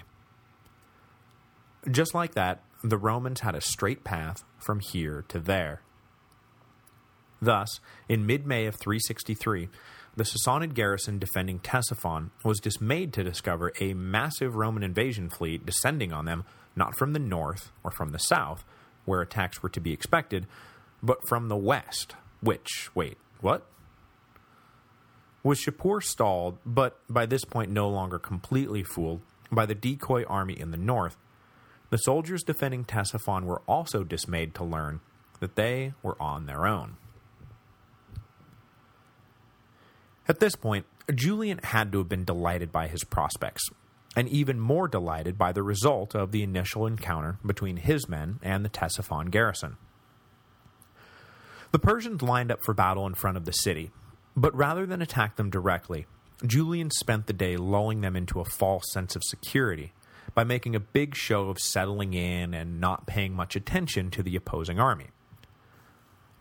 Just 1.90 2.14
like 2.14 2.36
that, 2.36 2.64
the 2.84 2.98
Romans 2.98 3.42
had 3.42 3.56
a 3.56 3.62
straight 3.62 4.04
path 4.04 4.44
from 4.60 4.80
here 4.80 5.26
to 5.28 5.40
there. 5.40 5.82
Thus, 7.42 7.80
in 8.08 8.28
mid-May 8.28 8.68
of 8.68 8.76
363, 8.76 9.70
the 10.16 10.24
Sassanid 10.24 10.74
garrison 10.74 11.18
defending 11.18 11.60
Ctesiphon 11.60 12.30
was 12.44 12.60
dismayed 12.60 13.14
to 13.14 13.24
discover 13.24 13.72
a 13.80 13.94
massive 13.94 14.56
Roman 14.56 14.84
invasion 14.84 15.30
fleet 15.30 15.66
descending 15.66 16.14
on 16.14 16.26
them 16.26 16.44
not 16.76 16.96
from 16.96 17.14
the 17.14 17.20
north 17.20 17.72
or 17.84 17.92
from 17.92 18.10
the 18.10 18.20
south, 18.20 18.64
where 19.06 19.22
attacks 19.22 19.62
were 19.62 19.70
to 19.70 19.80
be 19.80 19.94
expected, 19.94 20.48
but 21.02 21.28
from 21.28 21.48
the 21.48 21.58
west, 21.58 22.16
which, 22.42 22.90
wait, 22.94 23.18
what? 23.40 23.66
Was 25.44 25.60
Shapur 25.60 26.04
stalled, 26.04 26.58
but 26.66 27.00
by 27.10 27.26
this 27.26 27.46
point 27.46 27.72
no 27.72 27.90
longer 27.90 28.20
completely 28.20 28.84
fooled, 28.84 29.22
by 29.52 29.66
the 29.66 29.76
decoy 29.76 30.24
army 30.26 30.60
in 30.60 30.72
the 30.72 30.78
north, 30.78 31.18
the 31.90 31.98
soldiers 31.98 32.44
defending 32.44 32.86
Ctesiphon 32.86 33.44
were 33.44 33.62
also 33.68 34.04
dismayed 34.04 34.56
to 34.56 34.64
learn 34.64 35.02
that 35.40 35.56
they 35.56 35.94
were 36.02 36.20
on 36.22 36.46
their 36.46 36.66
own. 36.66 36.96
At 40.28 40.40
this 40.40 40.56
point, 40.56 40.86
Julian 41.14 41.60
had 41.64 41.92
to 41.92 41.98
have 41.98 42.08
been 42.08 42.24
delighted 42.24 42.72
by 42.72 42.88
his 42.88 43.04
prospects, 43.04 43.70
and 44.16 44.28
even 44.30 44.60
more 44.60 44.88
delighted 44.88 45.38
by 45.38 45.52
the 45.52 45.64
result 45.64 46.16
of 46.16 46.32
the 46.32 46.44
initial 46.44 46.86
encounter 46.86 47.40
between 47.46 47.78
his 47.78 48.10
men 48.10 48.40
and 48.42 48.66
the 48.66 48.70
Ctesiphon 48.70 49.32
garrison. 49.32 49.78
The 51.72 51.80
Persians 51.80 52.22
lined 52.22 52.52
up 52.52 52.60
for 52.64 52.74
battle 52.74 53.08
in 53.08 53.14
front 53.14 53.38
of 53.38 53.46
the 53.46 53.54
city, 53.54 53.92
but 54.36 54.56
rather 54.56 54.86
than 54.86 55.02
attack 55.02 55.38
them 55.38 55.50
directly, 55.50 56.06
Julian 56.46 56.92
spent 56.92 57.28
the 57.28 57.34
day 57.34 57.56
lulling 57.56 58.02
them 58.02 58.16
into 58.16 58.40
a 58.40 58.46
false 58.46 58.92
sense 58.92 59.16
of 59.16 59.24
security 59.24 59.94
by 60.34 60.44
making 60.44 60.76
a 60.76 60.80
big 60.80 61.16
show 61.16 61.50
of 61.50 61.60
settling 61.60 62.14
in 62.14 62.54
and 62.54 62.80
not 62.80 63.08
paying 63.08 63.34
much 63.34 63.56
attention 63.56 64.10
to 64.12 64.24
the 64.24 64.36
opposing 64.36 64.80
army. 64.80 65.08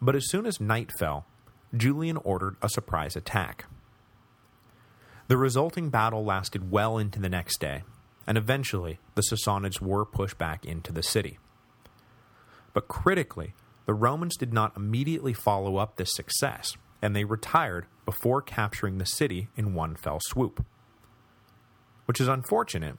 But 0.00 0.16
as 0.16 0.28
soon 0.28 0.46
as 0.46 0.60
night 0.60 0.90
fell, 0.98 1.26
Julian 1.76 2.16
ordered 2.18 2.56
a 2.62 2.68
surprise 2.68 3.14
attack. 3.14 3.66
The 5.30 5.36
resulting 5.36 5.90
battle 5.90 6.24
lasted 6.24 6.72
well 6.72 6.98
into 6.98 7.20
the 7.20 7.28
next 7.28 7.60
day, 7.60 7.84
and 8.26 8.36
eventually 8.36 8.98
the 9.14 9.22
Sassanids 9.22 9.80
were 9.80 10.04
pushed 10.04 10.38
back 10.38 10.64
into 10.64 10.92
the 10.92 11.04
city. 11.04 11.38
But 12.74 12.88
critically, 12.88 13.54
the 13.86 13.94
Romans 13.94 14.36
did 14.36 14.52
not 14.52 14.76
immediately 14.76 15.32
follow 15.32 15.76
up 15.76 15.94
this 15.94 16.12
success, 16.12 16.76
and 17.00 17.14
they 17.14 17.22
retired 17.22 17.86
before 18.04 18.42
capturing 18.42 18.98
the 18.98 19.06
city 19.06 19.46
in 19.54 19.72
one 19.72 19.94
fell 19.94 20.18
swoop. 20.20 20.66
Which 22.06 22.20
is 22.20 22.26
unfortunate, 22.26 22.96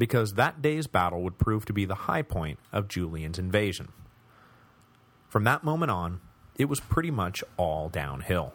because 0.00 0.32
that 0.32 0.60
day's 0.60 0.88
battle 0.88 1.22
would 1.22 1.38
prove 1.38 1.64
to 1.66 1.72
be 1.72 1.84
the 1.84 1.94
high 1.94 2.22
point 2.22 2.58
of 2.72 2.88
Julian's 2.88 3.38
invasion. 3.38 3.92
From 5.28 5.44
that 5.44 5.62
moment 5.62 5.92
on, 5.92 6.22
it 6.56 6.64
was 6.64 6.80
pretty 6.80 7.12
much 7.12 7.44
all 7.56 7.88
downhill. 7.88 8.52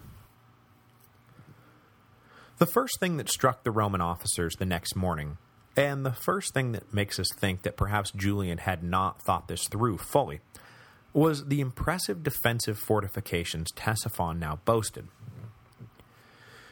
The 2.59 2.65
first 2.67 2.99
thing 2.99 3.17
that 3.17 3.29
struck 3.29 3.63
the 3.63 3.71
Roman 3.71 3.99
officers 3.99 4.55
the 4.55 4.65
next 4.65 4.95
morning, 4.95 5.37
and 5.75 6.05
the 6.05 6.13
first 6.13 6.53
thing 6.53 6.71
that 6.73 6.93
makes 6.93 7.19
us 7.19 7.27
think 7.39 7.63
that 7.63 7.75
perhaps 7.75 8.11
Julian 8.11 8.59
had 8.59 8.83
not 8.83 9.23
thought 9.23 9.47
this 9.47 9.67
through 9.67 9.97
fully, 9.97 10.39
was 11.13 11.45
the 11.45 11.61
impressive 11.61 12.21
defensive 12.21 12.77
fortifications 12.77 13.71
Ctesiphon 13.71 14.37
now 14.37 14.59
boasted. 14.65 15.07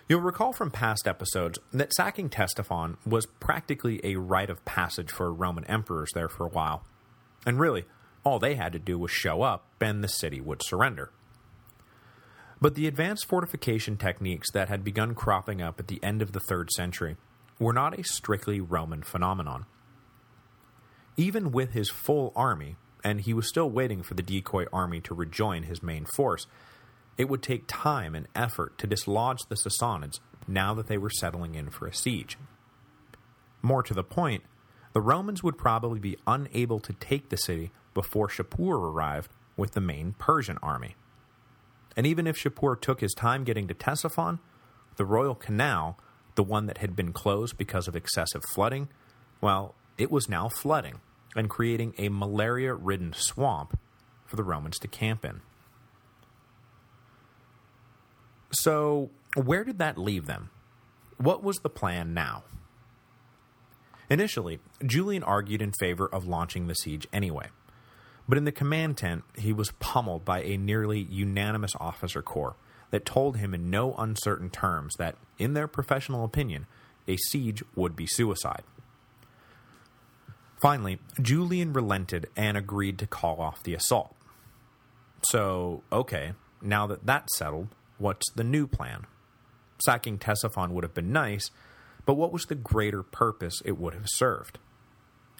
You'll 0.07 0.21
recall 0.21 0.53
from 0.53 0.69
past 0.69 1.07
episodes 1.07 1.57
that 1.73 1.93
sacking 1.93 2.29
Ctesiphon 2.29 2.97
was 3.05 3.25
practically 3.25 3.99
a 4.03 4.17
rite 4.17 4.49
of 4.51 4.63
passage 4.65 5.09
for 5.09 5.33
Roman 5.33 5.63
emperors 5.65 6.11
there 6.13 6.29
for 6.29 6.45
a 6.45 6.49
while, 6.49 6.83
and 7.43 7.59
really, 7.59 7.85
all 8.23 8.37
they 8.37 8.53
had 8.53 8.71
to 8.73 8.79
do 8.79 8.99
was 8.99 9.09
show 9.09 9.41
up 9.41 9.65
and 9.81 10.03
the 10.03 10.07
city 10.07 10.39
would 10.39 10.61
surrender. 10.63 11.09
But 12.61 12.75
the 12.75 12.85
advanced 12.85 13.27
fortification 13.27 13.97
techniques 13.97 14.51
that 14.51 14.69
had 14.69 14.83
begun 14.83 15.15
cropping 15.15 15.61
up 15.61 15.79
at 15.79 15.87
the 15.87 16.01
end 16.03 16.21
of 16.21 16.31
the 16.31 16.39
3rd 16.39 16.69
century 16.69 17.17
were 17.59 17.73
not 17.73 17.97
a 17.97 18.03
strictly 18.03 18.61
Roman 18.61 19.01
phenomenon. 19.01 19.65
Even 21.17 21.51
with 21.51 21.73
his 21.73 21.89
full 21.89 22.31
army, 22.35 22.75
and 23.03 23.21
he 23.21 23.33
was 23.33 23.49
still 23.49 23.69
waiting 23.69 24.03
for 24.03 24.13
the 24.13 24.21
decoy 24.21 24.65
army 24.71 25.01
to 25.01 25.15
rejoin 25.15 25.63
his 25.63 25.81
main 25.81 26.05
force, 26.05 26.45
it 27.17 27.27
would 27.27 27.41
take 27.41 27.63
time 27.67 28.13
and 28.13 28.27
effort 28.35 28.77
to 28.77 28.87
dislodge 28.87 29.39
the 29.49 29.55
Sassanids 29.55 30.19
now 30.47 30.75
that 30.75 30.87
they 30.87 30.97
were 30.97 31.09
settling 31.09 31.55
in 31.55 31.71
for 31.71 31.87
a 31.87 31.93
siege. 31.93 32.37
More 33.63 33.83
to 33.83 33.93
the 33.93 34.03
point, 34.03 34.43
the 34.93 35.01
Romans 35.01 35.41
would 35.43 35.57
probably 35.57 35.99
be 35.99 36.17
unable 36.27 36.79
to 36.79 36.93
take 36.93 37.29
the 37.29 37.37
city 37.37 37.71
before 37.93 38.27
Shapur 38.27 38.79
arrived 38.79 39.31
with 39.57 39.71
the 39.71 39.81
main 39.81 40.13
Persian 40.13 40.57
army. 40.61 40.95
And 41.95 42.07
even 42.07 42.27
if 42.27 42.37
Shapur 42.37 42.79
took 42.79 43.01
his 43.01 43.13
time 43.13 43.43
getting 43.43 43.67
to 43.67 43.73
Ctesiphon, 43.73 44.39
the 44.95 45.05
Royal 45.05 45.35
Canal, 45.35 45.97
the 46.35 46.43
one 46.43 46.65
that 46.67 46.77
had 46.77 46.95
been 46.95 47.13
closed 47.13 47.57
because 47.57 47.87
of 47.87 47.95
excessive 47.95 48.43
flooding, 48.45 48.89
well, 49.41 49.75
it 49.97 50.11
was 50.11 50.29
now 50.29 50.49
flooding 50.49 51.01
and 51.35 51.49
creating 51.49 51.93
a 51.97 52.09
malaria-ridden 52.09 53.13
swamp 53.13 53.77
for 54.25 54.35
the 54.35 54.43
Romans 54.43 54.79
to 54.79 54.87
camp 54.87 55.25
in. 55.25 55.41
So, 58.51 59.09
where 59.35 59.63
did 59.63 59.77
that 59.79 59.97
leave 59.97 60.25
them? 60.25 60.49
What 61.17 61.43
was 61.43 61.59
the 61.59 61.69
plan 61.69 62.13
now? 62.13 62.43
Initially, 64.09 64.59
Julian 64.85 65.23
argued 65.23 65.61
in 65.61 65.71
favor 65.79 66.05
of 66.05 66.27
launching 66.27 66.67
the 66.67 66.75
siege 66.75 67.07
anyway, 67.13 67.47
but 68.31 68.37
in 68.37 68.45
the 68.45 68.51
command 68.53 68.95
tent, 68.95 69.25
he 69.37 69.51
was 69.51 69.71
pummeled 69.79 70.23
by 70.23 70.41
a 70.43 70.55
nearly 70.55 71.01
unanimous 71.01 71.73
officer 71.81 72.21
corps 72.21 72.55
that 72.89 73.05
told 73.05 73.35
him 73.35 73.53
in 73.53 73.69
no 73.69 73.93
uncertain 73.95 74.49
terms 74.49 74.95
that, 74.95 75.17
in 75.37 75.53
their 75.53 75.67
professional 75.67 76.23
opinion, 76.23 76.65
a 77.09 77.17
siege 77.17 77.61
would 77.75 77.93
be 77.93 78.07
suicide. 78.07 78.63
Finally, 80.61 80.99
Julian 81.21 81.73
relented 81.73 82.29
and 82.37 82.55
agreed 82.55 82.97
to 82.99 83.05
call 83.05 83.41
off 83.41 83.63
the 83.63 83.73
assault. 83.73 84.15
So, 85.23 85.83
okay, 85.91 86.31
now 86.61 86.87
that 86.87 87.05
that's 87.05 87.37
settled, 87.37 87.67
What's 87.97 88.31
the 88.31 88.45
new 88.45 88.65
plan? 88.65 89.05
Sacking 89.77 90.17
Ctesiphon 90.17 90.69
would 90.71 90.85
have 90.85 90.95
been 90.95 91.11
nice, 91.11 91.51
but 92.07 92.15
what 92.15 92.31
was 92.31 92.45
the 92.45 92.55
greater 92.55 93.03
purpose 93.03 93.61
it 93.65 93.77
would 93.77 93.93
have 93.93 94.07
served? 94.07 94.57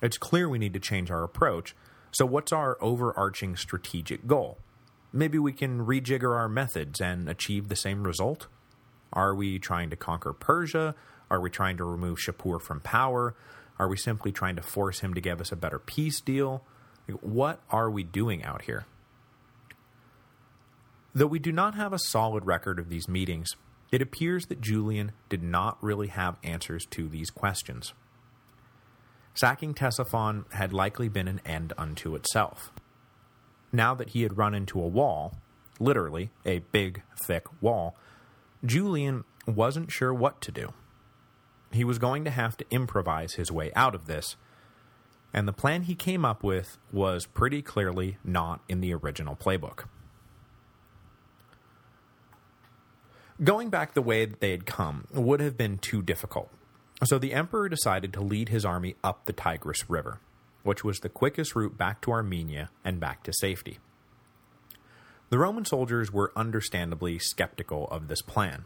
It's 0.04 0.20
clear 0.20 0.50
we 0.50 0.60
need 0.60 0.74
to 0.74 0.80
change 0.80 1.10
our 1.10 1.24
approach, 1.24 1.74
so 2.12 2.26
what's 2.26 2.52
our 2.52 2.78
overarching 2.82 3.56
strategic 3.56 4.28
goal? 4.28 4.58
Maybe 5.14 5.38
we 5.38 5.54
can 5.54 5.86
rejigger 5.86 6.36
our 6.36 6.50
methods 6.50 7.02
and 7.02 7.30
achieve 7.30 7.68
the 7.68 7.76
same 7.76 8.04
result? 8.04 8.48
Are 9.14 9.36
we 9.36 9.60
trying 9.60 9.90
to 9.90 9.96
conquer 9.96 10.34
Persia? 10.34 10.96
Are 11.30 11.42
we 11.42 11.50
trying 11.50 11.78
to 11.78 11.86
remove 11.86 12.18
Shapur 12.20 12.62
from 12.62 12.82
power? 12.82 13.36
Are 13.80 13.88
we 13.88 13.98
simply 13.98 14.32
trying 14.32 14.56
to 14.58 14.62
force 14.62 15.00
him 15.00 15.14
to 15.14 15.22
give 15.22 15.42
us 15.42 15.52
a 15.52 15.56
better 15.56 15.80
peace 15.80 16.22
deal? 16.22 16.64
What 17.22 17.62
are 17.70 17.90
we 17.90 18.04
doing 18.04 18.44
out 18.44 18.64
here? 18.64 18.86
Though 21.14 21.28
we 21.28 21.40
do 21.40 21.52
not 21.52 21.76
have 21.76 21.92
a 21.92 22.00
solid 22.00 22.46
record 22.46 22.80
of 22.80 22.90
these 22.90 23.10
meetings, 23.10 23.50
it 23.92 24.02
appears 24.02 24.46
that 24.46 24.62
Julian 24.62 25.12
did 25.28 25.44
not 25.44 25.82
really 25.84 26.08
have 26.08 26.38
answers 26.44 26.86
to 26.92 27.10
these 27.10 27.30
questions. 27.30 27.94
Sacking 29.34 29.74
Ctesiphon 29.74 30.52
had 30.54 30.74
likely 30.74 31.08
been 31.08 31.28
an 31.28 31.42
end 31.46 31.74
unto 31.78 32.16
itself. 32.16 32.72
Now 33.72 33.96
that 33.96 34.10
he 34.10 34.24
had 34.24 34.38
run 34.38 34.54
into 34.54 34.82
a 34.82 34.88
wall, 34.88 35.38
literally 35.80 36.32
a 36.46 36.60
big, 36.60 37.02
thick 37.26 37.46
wall, 37.62 37.96
Julian 38.66 39.24
wasn't 39.48 39.92
sure 39.92 40.14
what 40.14 40.42
to 40.42 40.52
do. 40.52 40.74
He 41.72 41.84
was 41.84 41.98
going 41.98 42.26
to 42.26 42.32
have 42.32 42.58
to 42.58 42.66
improvise 42.70 43.34
his 43.34 43.52
way 43.52 43.72
out 43.76 43.96
of 43.96 44.06
this, 44.06 44.36
and 45.34 45.48
the 45.48 45.54
plan 45.54 45.84
he 45.84 45.96
came 45.96 46.26
up 46.26 46.44
with 46.44 46.78
was 46.92 47.26
pretty 47.26 47.62
clearly 47.62 48.18
not 48.24 48.62
in 48.68 48.82
the 48.82 48.94
original 48.94 49.36
playbook. 49.36 49.86
Going 53.42 53.70
back 53.70 53.94
the 53.94 54.02
way 54.02 54.26
that 54.26 54.42
they 54.42 54.52
had 54.52 54.66
come 54.66 55.08
would 55.14 55.40
have 55.40 55.58
been 55.58 55.78
too 55.78 56.02
difficult, 56.02 56.52
so 57.04 57.18
the 57.18 57.34
emperor 57.34 57.68
decided 57.68 58.14
to 58.14 58.22
lead 58.22 58.50
his 58.50 58.66
army 58.66 58.96
up 59.04 59.26
the 59.26 59.34
Tigris 59.34 59.90
River, 59.90 60.20
which 60.64 60.84
was 60.84 61.00
the 61.00 61.10
quickest 61.10 61.56
route 61.56 61.78
back 61.78 62.02
to 62.02 62.12
Armenia 62.12 62.70
and 62.84 63.00
back 63.00 63.24
to 63.24 63.34
safety. 63.34 63.80
The 65.30 65.40
Roman 65.40 65.66
soldiers 65.66 66.12
were 66.12 66.34
understandably 66.36 67.18
skeptical 67.18 67.88
of 67.88 68.08
this 68.08 68.22
plan. 68.22 68.66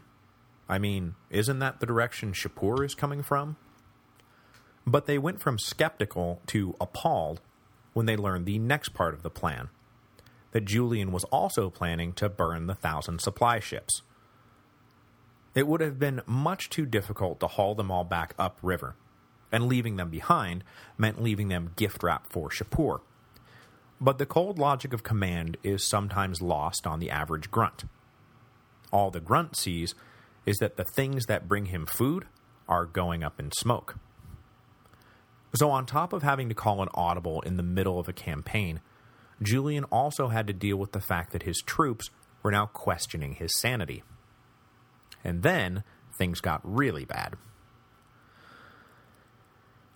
I 0.68 0.78
mean, 0.78 1.14
isn't 1.30 1.60
that 1.60 1.80
the 1.80 1.86
direction 1.86 2.32
Shapur 2.32 2.84
is 2.84 2.94
coming 2.94 3.22
from? 3.22 3.56
But 4.84 5.06
they 5.06 5.18
went 5.18 5.40
from 5.40 5.58
skeptical 5.58 6.40
to 6.48 6.74
appalled 6.80 7.40
when 7.92 8.06
they 8.06 8.16
learned 8.16 8.44
the 8.46 8.58
next 8.58 8.90
part 8.90 9.14
of 9.14 9.22
the 9.22 9.30
plan, 9.30 9.70
that 10.50 10.64
Julian 10.66 11.12
was 11.12 11.24
also 11.24 11.70
planning 11.70 12.12
to 12.14 12.28
burn 12.28 12.66
the 12.66 12.74
thousand 12.74 13.20
supply 13.20 13.58
ships, 13.58 14.02
it 15.56 15.66
would 15.66 15.80
have 15.80 15.98
been 15.98 16.20
much 16.26 16.68
too 16.68 16.84
difficult 16.84 17.40
to 17.40 17.46
haul 17.46 17.74
them 17.74 17.90
all 17.90 18.04
back 18.04 18.34
upriver, 18.38 18.94
and 19.50 19.66
leaving 19.66 19.96
them 19.96 20.10
behind 20.10 20.62
meant 20.98 21.22
leaving 21.22 21.48
them 21.48 21.72
gift-wrapped 21.76 22.30
for 22.30 22.50
Shapur. 22.50 23.00
But 23.98 24.18
the 24.18 24.26
cold 24.26 24.58
logic 24.58 24.92
of 24.92 25.02
command 25.02 25.56
is 25.62 25.82
sometimes 25.82 26.42
lost 26.42 26.86
on 26.86 27.00
the 27.00 27.10
average 27.10 27.50
grunt. 27.50 27.84
All 28.92 29.10
the 29.10 29.20
grunt 29.20 29.56
sees 29.56 29.94
is 30.44 30.58
that 30.58 30.76
the 30.76 30.84
things 30.84 31.24
that 31.24 31.48
bring 31.48 31.66
him 31.66 31.86
food 31.86 32.26
are 32.68 32.84
going 32.84 33.24
up 33.24 33.40
in 33.40 33.50
smoke. 33.50 33.96
So 35.54 35.70
on 35.70 35.86
top 35.86 36.12
of 36.12 36.22
having 36.22 36.50
to 36.50 36.54
call 36.54 36.82
an 36.82 36.90
audible 36.92 37.40
in 37.40 37.56
the 37.56 37.62
middle 37.62 37.98
of 37.98 38.08
a 38.08 38.12
campaign, 38.12 38.80
Julian 39.42 39.84
also 39.84 40.28
had 40.28 40.46
to 40.48 40.52
deal 40.52 40.76
with 40.76 40.92
the 40.92 41.00
fact 41.00 41.32
that 41.32 41.44
his 41.44 41.62
troops 41.64 42.10
were 42.42 42.50
now 42.50 42.66
questioning 42.66 43.36
his 43.36 43.58
sanity. 43.58 44.02
And 45.26 45.42
then, 45.42 45.82
things 46.16 46.40
got 46.40 46.60
really 46.62 47.04
bad. 47.04 47.34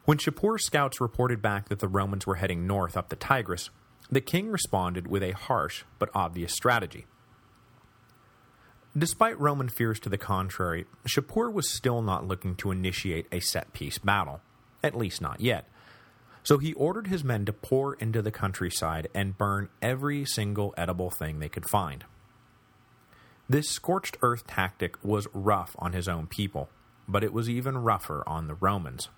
When 0.04 0.18
Shapur's 0.18 0.66
scouts 0.66 1.00
reported 1.00 1.40
back 1.40 1.68
that 1.68 1.78
the 1.78 1.86
Romans 1.86 2.26
were 2.26 2.34
heading 2.34 2.66
north 2.66 2.96
up 2.96 3.10
the 3.10 3.16
Tigris, 3.16 3.70
the 4.10 4.20
king 4.20 4.48
responded 4.48 5.06
with 5.06 5.22
a 5.22 5.30
harsh 5.30 5.84
but 6.00 6.10
obvious 6.14 6.52
strategy. 6.52 7.06
Despite 8.98 9.38
Roman 9.38 9.68
fears 9.68 10.00
to 10.00 10.08
the 10.08 10.18
contrary, 10.18 10.86
Shapur 11.06 11.52
was 11.52 11.70
still 11.70 12.02
not 12.02 12.26
looking 12.26 12.56
to 12.56 12.72
initiate 12.72 13.28
a 13.30 13.38
set-piece 13.38 13.98
battle, 13.98 14.40
at 14.82 14.98
least 14.98 15.20
not 15.20 15.40
yet. 15.40 15.68
So 16.42 16.58
he 16.58 16.72
ordered 16.72 17.06
his 17.06 17.22
men 17.22 17.44
to 17.44 17.52
pour 17.52 17.94
into 17.94 18.20
the 18.20 18.32
countryside 18.32 19.06
and 19.14 19.38
burn 19.38 19.68
every 19.80 20.24
single 20.24 20.74
edible 20.76 21.10
thing 21.10 21.38
they 21.38 21.48
could 21.48 21.70
find. 21.70 22.04
This 23.50 23.68
scorched 23.68 24.16
earth 24.22 24.46
tactic 24.46 25.04
was 25.04 25.26
rough 25.34 25.74
on 25.80 25.92
his 25.92 26.06
own 26.06 26.28
people, 26.28 26.68
but 27.08 27.24
it 27.24 27.32
was 27.32 27.50
even 27.50 27.78
rougher 27.78 28.22
on 28.24 28.46
the 28.46 28.54
Romans. 28.54 29.08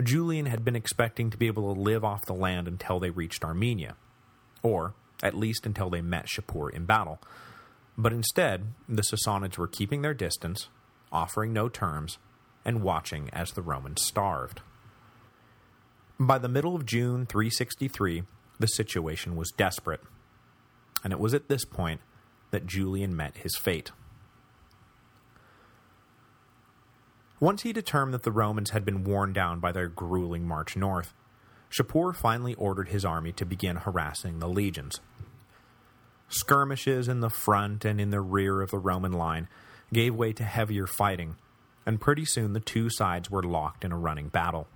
Julian 0.00 0.46
had 0.46 0.64
been 0.64 0.76
expecting 0.76 1.28
to 1.28 1.36
be 1.36 1.48
able 1.48 1.74
to 1.74 1.80
live 1.80 2.04
off 2.04 2.26
the 2.26 2.32
land 2.32 2.68
until 2.68 3.00
they 3.00 3.10
reached 3.10 3.44
Armenia, 3.44 3.96
or 4.62 4.94
at 5.20 5.34
least 5.34 5.66
until 5.66 5.90
they 5.90 6.00
met 6.00 6.26
Shapur 6.26 6.70
in 6.72 6.86
battle, 6.86 7.18
but 7.98 8.12
instead 8.12 8.72
the 8.88 9.02
Sassanids 9.02 9.58
were 9.58 9.66
keeping 9.66 10.02
their 10.02 10.14
distance, 10.14 10.68
offering 11.10 11.52
no 11.52 11.68
terms, 11.68 12.18
and 12.64 12.84
watching 12.84 13.28
as 13.32 13.50
the 13.50 13.62
Romans 13.62 14.00
starved. 14.00 14.60
By 16.20 16.38
the 16.38 16.48
middle 16.48 16.76
of 16.76 16.86
June 16.86 17.26
363, 17.26 18.22
the 18.60 18.68
situation 18.68 19.34
was 19.34 19.50
desperate, 19.50 20.02
and 21.02 21.12
it 21.12 21.18
was 21.18 21.34
at 21.34 21.48
this 21.48 21.64
point 21.64 22.00
that 22.50 22.66
Julian 22.66 23.16
met 23.16 23.38
his 23.38 23.56
fate. 23.56 23.90
Once 27.38 27.62
he 27.62 27.72
determined 27.72 28.14
that 28.14 28.22
the 28.22 28.32
Romans 28.32 28.70
had 28.70 28.84
been 28.84 29.04
worn 29.04 29.32
down 29.32 29.60
by 29.60 29.70
their 29.70 29.88
grueling 29.88 30.46
march 30.46 30.74
north, 30.76 31.12
Shapur 31.70 32.14
finally 32.14 32.54
ordered 32.54 32.88
his 32.88 33.04
army 33.04 33.32
to 33.32 33.44
begin 33.44 33.76
harassing 33.76 34.38
the 34.38 34.48
legions. 34.48 35.00
Skirmishes 36.28 37.08
in 37.08 37.20
the 37.20 37.30
front 37.30 37.84
and 37.84 38.00
in 38.00 38.10
the 38.10 38.20
rear 38.20 38.62
of 38.62 38.70
the 38.70 38.78
Roman 38.78 39.12
line 39.12 39.48
gave 39.92 40.14
way 40.14 40.32
to 40.32 40.44
heavier 40.44 40.86
fighting, 40.86 41.36
and 41.84 42.00
pretty 42.00 42.24
soon 42.24 42.52
the 42.52 42.60
two 42.60 42.88
sides 42.88 43.30
were 43.30 43.42
locked 43.42 43.84
in 43.84 43.92
a 43.92 43.98
running 43.98 44.28
battle. 44.28 44.66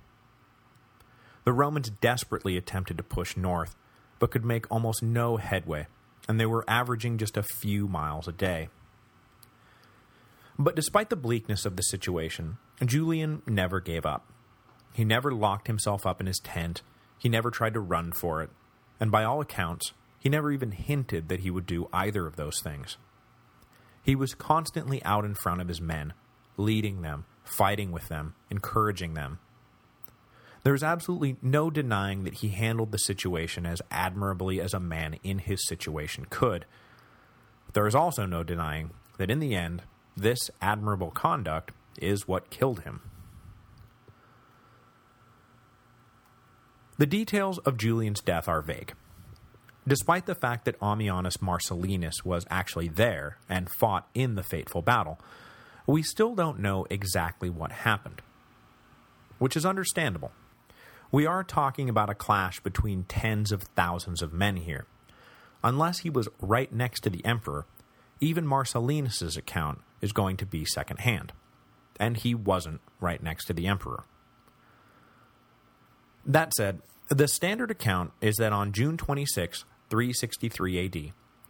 The 1.43 1.53
Romans 1.53 1.89
desperately 1.89 2.57
attempted 2.57 2.97
to 2.97 3.03
push 3.03 3.35
north, 3.35 3.75
but 4.19 4.29
could 4.29 4.45
make 4.45 4.69
almost 4.69 5.01
no 5.01 5.37
headway 5.37 5.87
and 6.31 6.39
they 6.39 6.45
were 6.45 6.63
averaging 6.65 7.17
just 7.17 7.35
a 7.35 7.43
few 7.43 7.89
miles 7.89 8.25
a 8.25 8.31
day. 8.31 8.69
But 10.57 10.77
despite 10.77 11.09
the 11.09 11.17
bleakness 11.17 11.65
of 11.65 11.75
the 11.75 11.83
situation, 11.83 12.57
Julian 12.85 13.41
never 13.45 13.81
gave 13.81 14.05
up. 14.05 14.31
He 14.93 15.03
never 15.03 15.33
locked 15.33 15.67
himself 15.67 16.05
up 16.05 16.21
in 16.21 16.27
his 16.27 16.39
tent, 16.39 16.83
he 17.19 17.27
never 17.27 17.51
tried 17.51 17.73
to 17.73 17.81
run 17.81 18.13
for 18.13 18.41
it, 18.41 18.49
and 18.97 19.11
by 19.11 19.25
all 19.25 19.41
accounts, 19.41 19.91
he 20.19 20.29
never 20.29 20.53
even 20.53 20.71
hinted 20.71 21.27
that 21.27 21.41
he 21.41 21.51
would 21.51 21.65
do 21.65 21.89
either 21.91 22.25
of 22.25 22.37
those 22.37 22.61
things. 22.61 22.95
He 24.01 24.15
was 24.15 24.33
constantly 24.33 25.03
out 25.03 25.25
in 25.25 25.35
front 25.35 25.59
of 25.59 25.67
his 25.67 25.81
men, 25.81 26.13
leading 26.55 27.01
them, 27.01 27.25
fighting 27.43 27.91
with 27.91 28.07
them, 28.07 28.35
encouraging 28.49 29.15
them, 29.15 29.39
there 30.63 30.75
is 30.75 30.83
absolutely 30.83 31.37
no 31.41 31.69
denying 31.69 32.23
that 32.23 32.35
he 32.35 32.49
handled 32.49 32.91
the 32.91 32.99
situation 32.99 33.65
as 33.65 33.81
admirably 33.89 34.61
as 34.61 34.73
a 34.73 34.79
man 34.79 35.17
in 35.23 35.39
his 35.39 35.67
situation 35.67 36.25
could. 36.29 36.65
But 37.65 37.73
there 37.73 37.87
is 37.87 37.95
also 37.95 38.25
no 38.25 38.43
denying 38.43 38.91
that 39.17 39.31
in 39.31 39.39
the 39.39 39.55
end, 39.55 39.83
this 40.15 40.51
admirable 40.61 41.11
conduct 41.11 41.71
is 41.99 42.27
what 42.27 42.49
killed 42.49 42.81
him. 42.81 43.01
The 46.97 47.07
details 47.07 47.57
of 47.59 47.77
Julian's 47.77 48.21
death 48.21 48.47
are 48.47 48.61
vague. 48.61 48.93
Despite 49.87 50.27
the 50.27 50.35
fact 50.35 50.65
that 50.65 50.79
Ammianus 50.79 51.37
Marcellinus 51.37 52.23
was 52.23 52.45
actually 52.51 52.87
there 52.87 53.37
and 53.49 53.67
fought 53.67 54.07
in 54.13 54.35
the 54.35 54.43
fateful 54.43 54.83
battle, 54.83 55.19
we 55.87 56.03
still 56.03 56.35
don't 56.35 56.59
know 56.59 56.85
exactly 56.91 57.49
what 57.49 57.71
happened. 57.71 58.21
Which 59.39 59.57
is 59.57 59.65
understandable. 59.65 60.31
We 61.11 61.25
are 61.25 61.43
talking 61.43 61.89
about 61.89 62.09
a 62.09 62.15
clash 62.15 62.61
between 62.61 63.03
tens 63.03 63.51
of 63.51 63.63
thousands 63.63 64.21
of 64.21 64.31
men 64.31 64.55
here. 64.57 64.85
Unless 65.63 65.99
he 65.99 66.09
was 66.09 66.29
right 66.39 66.71
next 66.71 67.01
to 67.01 67.09
the 67.09 67.23
emperor, 67.25 67.65
even 68.21 68.47
Marcellinus's 68.47 69.35
account 69.35 69.81
is 69.99 70.13
going 70.13 70.37
to 70.37 70.45
be 70.45 70.63
secondhand. 70.63 71.33
And 71.99 72.15
he 72.15 72.33
wasn't 72.33 72.81
right 73.01 73.21
next 73.21 73.45
to 73.45 73.53
the 73.53 73.67
emperor. 73.67 74.05
That 76.25 76.53
said, 76.53 76.81
the 77.09 77.27
standard 77.27 77.71
account 77.71 78.11
is 78.21 78.37
that 78.37 78.53
on 78.53 78.71
June 78.71 78.95
26, 78.95 79.65
363 79.89 80.85
AD, 80.85 80.93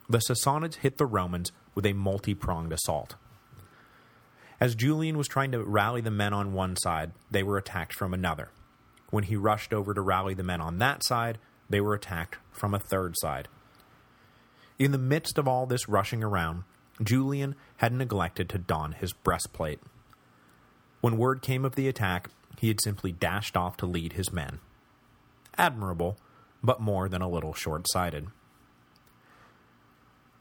the 0.09 0.17
Sassanids 0.17 0.77
hit 0.77 0.97
the 0.97 1.05
Romans 1.05 1.51
with 1.75 1.85
a 1.85 1.93
multi-pronged 1.93 2.73
assault. 2.73 3.15
As 4.59 4.75
Julian 4.75 5.17
was 5.17 5.27
trying 5.27 5.51
to 5.51 5.63
rally 5.63 6.01
the 6.01 6.11
men 6.11 6.33
on 6.33 6.53
one 6.53 6.75
side, 6.75 7.11
they 7.29 7.43
were 7.43 7.57
attacked 7.57 7.93
from 7.93 8.13
another, 8.13 8.49
when 9.11 9.25
he 9.25 9.35
rushed 9.35 9.73
over 9.73 9.93
to 9.93 10.01
rally 10.01 10.33
the 10.33 10.41
men 10.41 10.59
on 10.59 10.79
that 10.79 11.03
side, 11.05 11.37
they 11.69 11.79
were 11.79 11.93
attacked 11.93 12.37
from 12.51 12.73
a 12.73 12.79
third 12.79 13.15
side. 13.17 13.47
In 14.79 14.91
the 14.91 14.97
midst 14.97 15.37
of 15.37 15.47
all 15.47 15.67
this 15.67 15.87
rushing 15.87 16.23
around, 16.23 16.63
Julian 17.03 17.55
had 17.77 17.93
neglected 17.93 18.49
to 18.49 18.57
don 18.57 18.93
his 18.93 19.13
breastplate. 19.13 19.79
When 21.01 21.17
word 21.17 21.41
came 21.41 21.65
of 21.65 21.75
the 21.75 21.87
attack, 21.87 22.29
he 22.59 22.67
had 22.67 22.81
simply 22.81 23.11
dashed 23.11 23.55
off 23.55 23.77
to 23.77 23.85
lead 23.85 24.13
his 24.13 24.31
men. 24.31 24.59
Admirable, 25.57 26.17
but 26.63 26.79
more 26.79 27.09
than 27.09 27.21
a 27.21 27.29
little 27.29 27.53
short-sighted. 27.53 28.27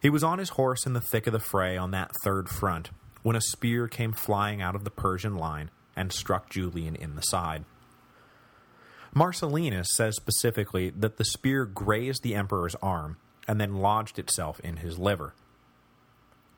He 0.01 0.11
was 0.11 0.25
on 0.25 0.39
his 0.39 0.51
horse 0.51 0.87
in 0.87 0.93
the 0.93 1.01
thick 1.01 1.27
of 1.27 1.33
the 1.33 1.39
fray 1.39 1.77
on 1.77 1.91
that 1.91 2.13
third 2.25 2.49
front, 2.49 2.91
when 3.23 3.37
a 3.37 3.41
spear 3.41 3.89
came 3.89 4.13
flying 4.13 4.63
out 4.63 4.75
of 4.75 4.85
the 4.85 4.91
Persian 4.91 5.37
line 5.37 5.71
and 5.95 6.13
struck 6.13 6.49
Julian 6.49 6.97
in 6.97 7.17
the 7.17 7.23
side. 7.23 7.65
Marcellinus 9.15 9.89
says 9.89 10.15
specifically 10.15 10.91
that 10.91 11.17
the 11.17 11.25
spear 11.25 11.65
grazed 11.65 12.23
the 12.23 12.35
emperor's 12.35 12.77
arm 12.77 13.17
and 13.49 13.61
then 13.61 13.81
lodged 13.81 14.19
itself 14.19 14.61
in 14.61 14.77
his 14.77 14.99
liver. 14.99 15.35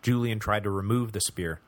Julian 0.02 0.38
tried 0.38 0.64
to 0.64 0.70
remove 0.70 1.12
the 1.12 1.20
spear, 1.20 1.60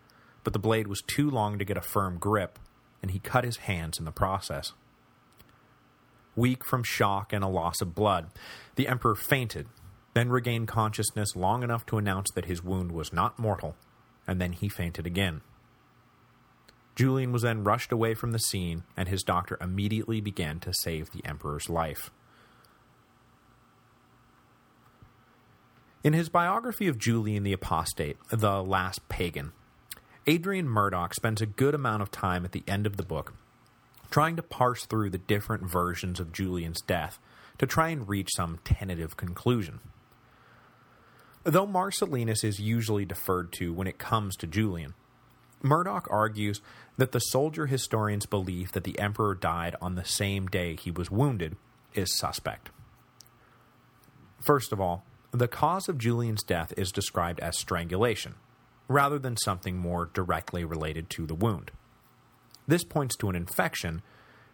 but 0.42 0.52
the 0.52 0.58
blade 0.58 0.86
was 0.86 1.00
too 1.00 1.30
long 1.30 1.58
to 1.58 1.64
get 1.64 1.78
a 1.78 1.82
firm 1.82 2.18
grip, 2.18 2.58
and 3.00 3.12
he 3.12 3.18
cut 3.18 3.44
his 3.44 3.58
hands 3.58 3.98
in 3.98 4.04
the 4.04 4.12
process. 4.12 4.72
Weak 6.36 6.64
from 6.64 6.82
shock 6.82 7.32
and 7.32 7.42
a 7.42 7.48
loss 7.48 7.80
of 7.80 7.94
blood, 7.94 8.26
the 8.74 8.88
emperor 8.88 9.14
fainted, 9.14 9.68
then 10.12 10.28
regained 10.28 10.68
consciousness 10.68 11.34
long 11.34 11.62
enough 11.62 11.86
to 11.86 11.96
announce 11.96 12.30
that 12.32 12.44
his 12.44 12.62
wound 12.62 12.92
was 12.92 13.12
not 13.12 13.38
mortal, 13.38 13.74
and 14.26 14.40
then 14.40 14.52
he 14.52 14.68
fainted 14.68 15.06
again. 15.06 15.40
Julian 16.94 17.32
was 17.32 17.42
then 17.42 17.64
rushed 17.64 17.92
away 17.92 18.14
from 18.14 18.32
the 18.32 18.38
scene, 18.38 18.84
and 18.96 19.08
his 19.08 19.22
doctor 19.22 19.58
immediately 19.60 20.20
began 20.20 20.60
to 20.60 20.72
save 20.72 21.10
the 21.10 21.24
emperor's 21.24 21.68
life. 21.68 22.10
In 26.04 26.12
his 26.12 26.28
biography 26.28 26.86
of 26.86 26.98
Julian 26.98 27.42
the 27.42 27.52
Apostate, 27.52 28.18
The 28.30 28.62
Last 28.62 29.08
Pagan, 29.08 29.52
Adrian 30.26 30.68
Murdoch 30.68 31.14
spends 31.14 31.42
a 31.42 31.46
good 31.46 31.74
amount 31.74 32.02
of 32.02 32.10
time 32.10 32.44
at 32.44 32.52
the 32.52 32.64
end 32.66 32.86
of 32.86 32.96
the 32.96 33.02
book 33.02 33.34
trying 34.14 34.36
to 34.36 34.42
parse 34.42 34.86
through 34.86 35.10
the 35.10 35.18
different 35.18 35.68
versions 35.68 36.20
of 36.20 36.32
Julian's 36.32 36.80
death 36.82 37.18
to 37.58 37.66
try 37.66 37.88
and 37.88 38.08
reach 38.08 38.28
some 38.36 38.60
tentative 38.62 39.16
conclusion. 39.16 39.80
Though 41.42 41.66
Marcellinus 41.66 42.44
is 42.44 42.60
usually 42.60 43.04
deferred 43.04 43.52
to 43.54 43.72
when 43.72 43.88
it 43.88 43.98
comes 43.98 44.36
to 44.36 44.46
Julian, 44.46 44.94
Murdoch 45.64 46.06
argues 46.10 46.60
that 46.98 47.12
the 47.12 47.18
soldier 47.18 47.66
historian's 47.66 48.26
belief 48.26 48.70
that 48.72 48.84
the 48.84 48.98
emperor 48.98 49.34
died 49.34 49.74
on 49.80 49.94
the 49.94 50.04
same 50.04 50.46
day 50.46 50.76
he 50.76 50.90
was 50.90 51.10
wounded 51.10 51.56
is 51.94 52.16
suspect. 52.16 52.68
First 54.40 54.72
of 54.72 54.80
all, 54.80 55.04
the 55.32 55.48
cause 55.48 55.88
of 55.88 55.96
Julian's 55.96 56.42
death 56.42 56.74
is 56.76 56.92
described 56.92 57.40
as 57.40 57.58
strangulation, 57.58 58.34
rather 58.88 59.18
than 59.18 59.38
something 59.38 59.78
more 59.78 60.10
directly 60.12 60.64
related 60.64 61.08
to 61.10 61.26
the 61.26 61.34
wound. 61.34 61.70
This 62.68 62.84
points 62.84 63.16
to 63.16 63.30
an 63.30 63.34
infection, 63.34 64.02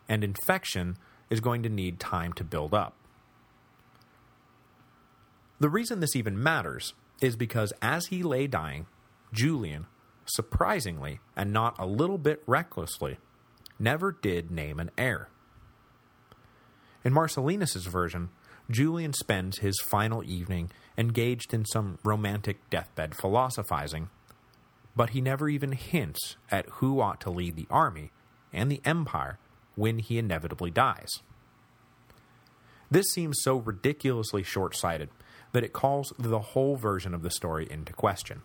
and 0.09 0.23
infection 0.23 0.97
is 1.29 1.41
going 1.41 1.65
to 1.65 1.69
need 1.69 1.99
time 1.99 2.33
to 2.35 2.45
build 2.45 2.73
up. 2.73 2.95
The 5.59 5.69
reason 5.69 5.99
this 5.99 6.15
even 6.15 6.41
matters 6.41 6.95
is 7.21 7.35
because 7.35 7.73
as 7.83 8.07
he 8.07 8.23
lay 8.23 8.47
dying, 8.47 8.87
Julian, 9.33 9.87
surprisingly, 10.35 11.21
and 11.37 11.53
not 11.53 11.79
a 11.79 11.87
little 11.87 12.19
bit 12.19 12.43
recklessly, 12.47 13.19
never 13.79 14.13
did 14.13 14.51
name 14.51 14.79
an 14.79 14.91
heir. 14.99 15.29
In 17.05 17.13
Marcellinus's 17.13 17.87
version, 17.87 18.31
Julian 18.71 19.13
spends 19.13 19.59
his 19.59 19.81
final 19.81 20.23
evening 20.23 20.71
engaged 20.97 21.53
in 21.53 21.65
some 21.65 21.99
romantic 22.05 22.69
deathbed 22.71 23.17
philosophizing, 23.17 24.11
but 24.95 25.11
he 25.11 25.21
never 25.21 25.49
even 25.49 25.73
hints 25.73 26.37
at 26.51 26.67
who 26.75 27.01
ought 27.01 27.21
to 27.23 27.31
lead 27.31 27.57
the 27.57 27.67
army 27.71 28.13
and 28.53 28.71
the 28.71 28.83
empire 28.85 29.39
when 29.75 29.99
he 29.99 30.19
inevitably 30.19 30.71
dies. 30.71 31.09
This 32.91 33.07
seems 33.13 33.41
so 33.43 33.57
ridiculously 33.57 34.43
short-sighted 34.43 35.11
that 35.53 35.65
it 35.65 35.73
calls 35.73 36.13
the 36.19 36.41
whole 36.41 36.77
version 36.77 37.15
of 37.15 37.23
the 37.23 37.31
story 37.31 37.67
into 37.71 37.93
question. 37.93 38.43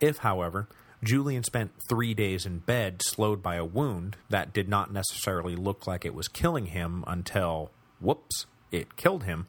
If, 0.00 0.18
however, 0.18 0.68
Julian 1.02 1.44
spent 1.44 1.72
three 1.88 2.14
days 2.14 2.44
in 2.44 2.58
bed 2.58 3.02
slowed 3.02 3.42
by 3.42 3.56
a 3.56 3.64
wound 3.64 4.16
that 4.28 4.52
did 4.52 4.68
not 4.68 4.92
necessarily 4.92 5.56
look 5.56 5.86
like 5.86 6.04
it 6.04 6.14
was 6.14 6.28
killing 6.28 6.66
him 6.66 7.04
until 7.06 7.70
whoops, 8.00 8.46
it 8.70 8.96
killed 8.96 9.24
him, 9.24 9.46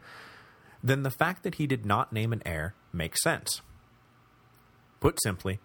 then 0.83 1.03
the 1.03 1.11
fact 1.11 1.43
that 1.43 1.55
he 1.55 1.67
did 1.67 1.85
not 1.85 2.13
name 2.13 2.33
an 2.33 2.41
heir 2.45 2.73
makes 2.93 3.21
sense. 3.21 3.61
Put 4.99 5.21
simply, 5.23 5.59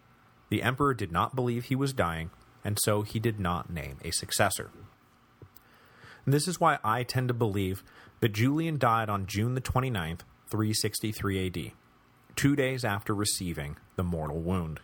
the 0.49 0.63
emperor 0.63 0.95
did 0.95 1.13
not 1.13 1.35
believe 1.35 1.65
he 1.65 1.77
was 1.77 1.93
dying, 1.93 2.31
and 2.65 2.79
so 2.83 3.03
he 3.03 3.19
did 3.19 3.39
not 3.39 3.71
name 3.71 3.99
a 4.05 4.11
successor. 4.11 4.71
this 6.27 6.49
is 6.49 6.59
why 6.59 6.79
I 6.83 7.05
tend 7.05 7.29
to 7.29 7.35
believe 7.35 7.85
that 8.21 8.33
Julian 8.33 8.79
died 8.79 9.09
on 9.09 9.27
June 9.27 9.55
the 9.55 9.61
29th, 9.61 10.21
363 10.49 11.47
AD, 11.47 11.73
two 12.37 12.55
days 12.55 12.85
after 12.85 13.15
receiving 13.15 13.77
the 13.97 14.05
mortal 14.05 14.39
wound. 14.39 14.81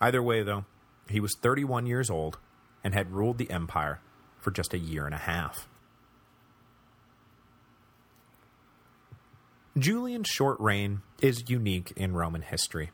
Either 0.00 0.22
way, 0.22 0.42
though, 0.42 0.64
he 1.08 1.20
was 1.20 1.36
31 1.40 1.86
years 1.86 2.10
old 2.10 2.38
and 2.84 2.92
had 2.92 3.12
ruled 3.12 3.38
the 3.38 3.50
empire 3.50 4.00
for 4.40 4.50
just 4.50 4.74
a 4.74 4.78
year 4.78 5.06
and 5.06 5.14
a 5.14 5.18
half. 5.18 5.68
Julian's 9.78 10.28
short 10.28 10.58
reign 10.58 11.02
is 11.20 11.48
unique 11.48 11.92
in 11.96 12.14
Roman 12.14 12.42
history. 12.42 12.90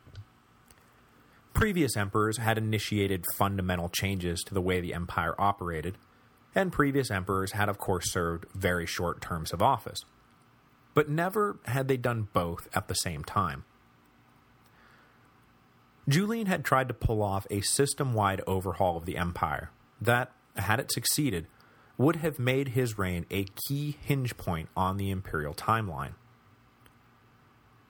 Previous 1.53 1.95
emperors 1.95 2.37
had 2.37 2.57
initiated 2.57 3.25
fundamental 3.35 3.87
changes 3.87 4.41
to 4.43 4.53
the 4.53 4.61
way 4.61 4.81
the 4.81 4.93
empire 4.93 5.33
operated, 5.39 5.97
and 6.53 6.73
previous 6.73 7.09
emperors 7.09 7.53
had 7.53 7.69
of 7.69 7.77
course 7.77 8.11
served 8.11 8.45
very 8.53 8.85
short 8.85 9.21
terms 9.21 9.53
of 9.53 9.61
office. 9.61 10.03
But 10.93 11.09
never 11.09 11.57
had 11.65 11.87
they 11.87 11.97
done 11.97 12.27
both 12.33 12.67
at 12.73 12.87
the 12.87 12.93
same 12.93 13.23
time. 13.23 13.65
Julian 16.07 16.47
had 16.47 16.65
tried 16.65 16.89
to 16.89 16.93
pull 16.93 17.23
off 17.23 17.47
a 17.49 17.61
system-wide 17.61 18.41
overhaul 18.45 18.97
of 18.97 19.05
the 19.05 19.17
empire 19.17 19.71
that, 20.01 20.31
had 20.57 20.79
it 20.79 20.91
succeeded, 20.91 21.47
would 21.97 22.17
have 22.17 22.39
made 22.39 22.69
his 22.69 22.97
reign 22.97 23.25
a 23.31 23.45
key 23.67 23.97
hinge 24.01 24.35
point 24.35 24.69
on 24.75 24.97
the 24.97 25.09
imperial 25.09 25.53
timeline. 25.53 26.13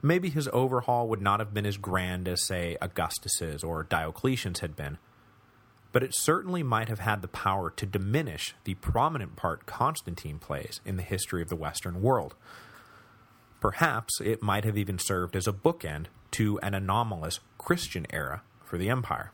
Maybe 0.01 0.29
his 0.29 0.49
overhaul 0.51 1.07
would 1.07 1.21
not 1.21 1.39
have 1.39 1.53
been 1.53 1.65
as 1.65 1.77
grand 1.77 2.27
as, 2.27 2.45
say, 2.45 2.77
Augustus's 2.81 3.63
or 3.63 3.83
Diocletian's 3.83 4.59
had 4.59 4.75
been, 4.75 4.97
but 5.93 6.03
it 6.03 6.13
certainly 6.13 6.61
might 6.61 6.89
have 6.89 6.99
had 6.99 7.21
the 7.21 7.27
power 7.27 7.69
to 7.71 7.85
diminish 7.85 8.53
the 8.65 8.75
prominent 8.75 9.35
part 9.35 9.65
Constantine 9.65 10.39
plays 10.39 10.81
in 10.85 10.97
the 10.97 11.03
history 11.03 11.41
of 11.41 11.49
the 11.49 11.55
Western 11.55 12.01
world. 12.01 12.35
Perhaps 13.63 14.19
it 14.19 14.43
might 14.43 14.65
have 14.65 14.77
even 14.77 14.99
served 14.99 15.37
as 15.37 15.47
a 15.47 15.53
bookend 15.53 16.07
to 16.31 16.59
an 16.59 16.73
anomalous 16.73 17.39
Christian 17.57 18.05
era 18.09 18.41
for 18.65 18.77
the 18.77 18.89
empire. 18.89 19.31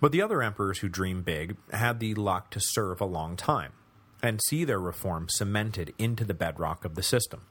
But 0.00 0.12
the 0.12 0.22
other 0.22 0.42
emperors 0.42 0.78
who 0.78 0.88
dream 0.88 1.20
big 1.20 1.58
had 1.72 2.00
the 2.00 2.14
luck 2.14 2.50
to 2.52 2.58
serve 2.58 3.02
a 3.02 3.04
long 3.04 3.36
time, 3.36 3.72
and 4.22 4.40
see 4.46 4.64
their 4.64 4.80
reform 4.80 5.28
cemented 5.28 5.92
into 5.98 6.24
the 6.24 6.32
bedrock 6.32 6.86
of 6.86 6.94
the 6.94 7.02
system. 7.02 7.42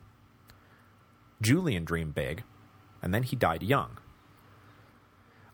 Julian 1.43 1.85
dreamed 1.85 2.15
big, 2.15 2.41
and 3.03 3.13
then 3.13 3.21
he 3.21 3.35
died 3.35 3.61
young. 3.61 3.99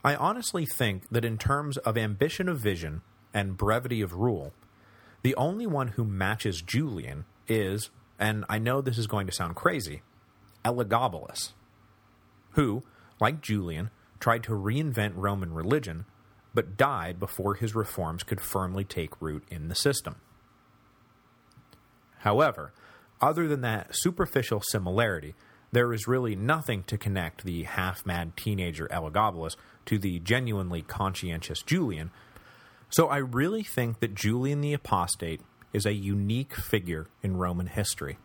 I 0.02 0.14
honestly 0.14 0.64
think 0.64 1.06
that 1.10 1.26
in 1.26 1.36
terms 1.36 1.76
of 1.76 1.98
ambition 1.98 2.48
of 2.48 2.60
vision 2.60 3.02
and 3.34 3.58
brevity 3.58 4.00
of 4.00 4.14
rule, 4.14 4.54
the 5.20 5.34
only 5.34 5.66
one 5.66 5.88
who 5.88 6.04
matches 6.06 6.62
Julian 6.62 7.26
is, 7.46 7.90
and 8.18 8.44
I 8.48 8.58
know 8.58 8.80
this 8.80 8.98
is 8.98 9.06
going 9.06 9.26
to 9.26 9.32
sound 9.32 9.56
crazy, 9.56 10.02
Elagabalus, 10.64 11.52
who, 12.52 12.82
like 13.20 13.40
Julian, 13.40 13.90
tried 14.20 14.42
to 14.44 14.52
reinvent 14.52 15.12
Roman 15.14 15.54
religion, 15.54 16.04
but 16.54 16.76
died 16.76 17.20
before 17.20 17.54
his 17.54 17.74
reforms 17.74 18.22
could 18.22 18.40
firmly 18.40 18.84
take 18.84 19.20
root 19.20 19.44
in 19.50 19.68
the 19.68 19.74
system. 19.74 20.16
However, 22.18 22.72
other 23.20 23.46
than 23.46 23.60
that 23.60 23.88
superficial 23.92 24.60
similarity, 24.62 25.34
there 25.70 25.92
is 25.92 26.08
really 26.08 26.34
nothing 26.34 26.82
to 26.84 26.98
connect 26.98 27.44
the 27.44 27.64
half-mad 27.64 28.36
teenager 28.36 28.88
Elagabalus 28.88 29.56
to 29.86 29.98
the 29.98 30.18
genuinely 30.18 30.82
conscientious 30.82 31.62
Julian, 31.62 32.10
so 32.90 33.08
I 33.08 33.18
really 33.18 33.62
think 33.62 34.00
that 34.00 34.14
Julian 34.14 34.60
the 34.60 34.72
Apostate 34.72 35.42
is 35.72 35.86
a 35.86 35.92
unique 35.92 36.54
figure 36.54 37.08
in 37.22 37.36
Roman 37.36 37.66
history, 37.66 38.18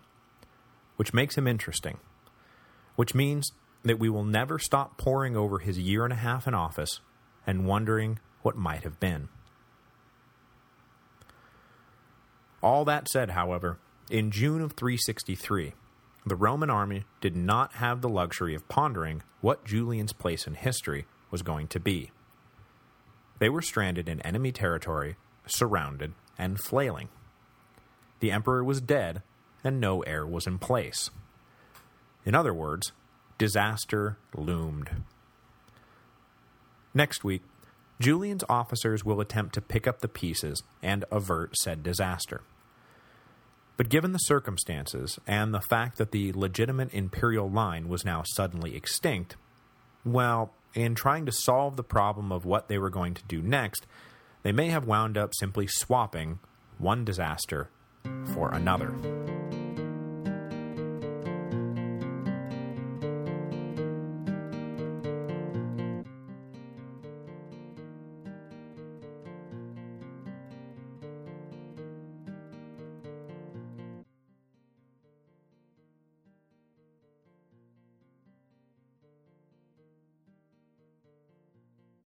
which 0.95 1.13
makes 1.13 1.37
him 1.37 1.47
interesting, 1.47 1.97
which 2.95 3.13
means 3.13 3.51
that 3.83 3.99
we 3.99 4.09
will 4.09 4.23
never 4.23 4.57
stop 4.57 4.97
poring 4.97 5.35
over 5.35 5.59
his 5.59 5.77
year 5.77 6.03
and 6.03 6.13
a 6.13 6.17
half 6.17 6.47
in 6.47 6.53
office 6.53 7.01
and 7.45 7.65
wondering 7.65 8.19
what 8.41 8.55
might 8.55 8.83
have 8.83 8.99
been. 8.99 9.29
All 12.61 12.85
that 12.85 13.09
said, 13.09 13.31
however, 13.31 13.77
in 14.09 14.31
June 14.31 14.61
of 14.61 14.73
363, 14.73 15.73
the 16.25 16.35
Roman 16.35 16.69
army 16.69 17.03
did 17.19 17.35
not 17.35 17.73
have 17.73 17.99
the 17.99 18.09
luxury 18.09 18.55
of 18.55 18.69
pondering 18.69 19.23
what 19.41 19.65
Julian's 19.65 20.13
place 20.13 20.47
in 20.47 20.53
history 20.53 21.05
was 21.29 21.41
going 21.41 21.67
to 21.67 21.79
be. 21.79 22.11
They 23.39 23.49
were 23.49 23.61
stranded 23.61 24.07
in 24.07 24.21
enemy 24.21 24.53
territory, 24.53 25.17
surrounded, 25.45 26.13
and 26.37 26.57
flailing. 26.57 27.09
The 28.23 28.31
emperor 28.31 28.63
was 28.63 28.79
dead, 28.79 29.21
and 29.65 29.81
no 29.81 29.99
heir 30.03 30.25
was 30.25 30.47
in 30.47 30.57
place. 30.57 31.09
In 32.25 32.33
other 32.33 32.53
words, 32.53 32.93
disaster 33.37 34.17
loomed. 34.33 35.03
Next 36.93 37.25
week, 37.25 37.41
Julian's 37.99 38.45
officers 38.47 39.03
will 39.03 39.19
attempt 39.19 39.53
to 39.55 39.61
pick 39.61 39.87
up 39.87 39.99
the 39.99 40.07
pieces 40.07 40.63
and 40.81 41.03
avert 41.11 41.57
said 41.57 41.83
disaster. 41.83 42.43
But 43.75 43.89
given 43.89 44.13
the 44.13 44.19
circumstances, 44.19 45.19
and 45.27 45.53
the 45.53 45.59
fact 45.59 45.97
that 45.97 46.11
the 46.11 46.31
legitimate 46.31 46.93
imperial 46.93 47.49
line 47.49 47.89
was 47.89 48.05
now 48.05 48.23
suddenly 48.23 48.73
extinct, 48.73 49.35
well, 50.05 50.53
in 50.73 50.95
trying 50.95 51.25
to 51.25 51.33
solve 51.33 51.75
the 51.75 51.83
problem 51.83 52.31
of 52.31 52.45
what 52.45 52.69
they 52.69 52.77
were 52.77 52.89
going 52.89 53.15
to 53.15 53.23
do 53.25 53.41
next, 53.41 53.85
they 54.43 54.53
may 54.53 54.69
have 54.69 54.87
wound 54.87 55.17
up 55.17 55.35
simply 55.35 55.67
swapping 55.67 56.39
one 56.77 57.03
disaster 57.03 57.69
for 58.33 58.49
another. 58.51 58.93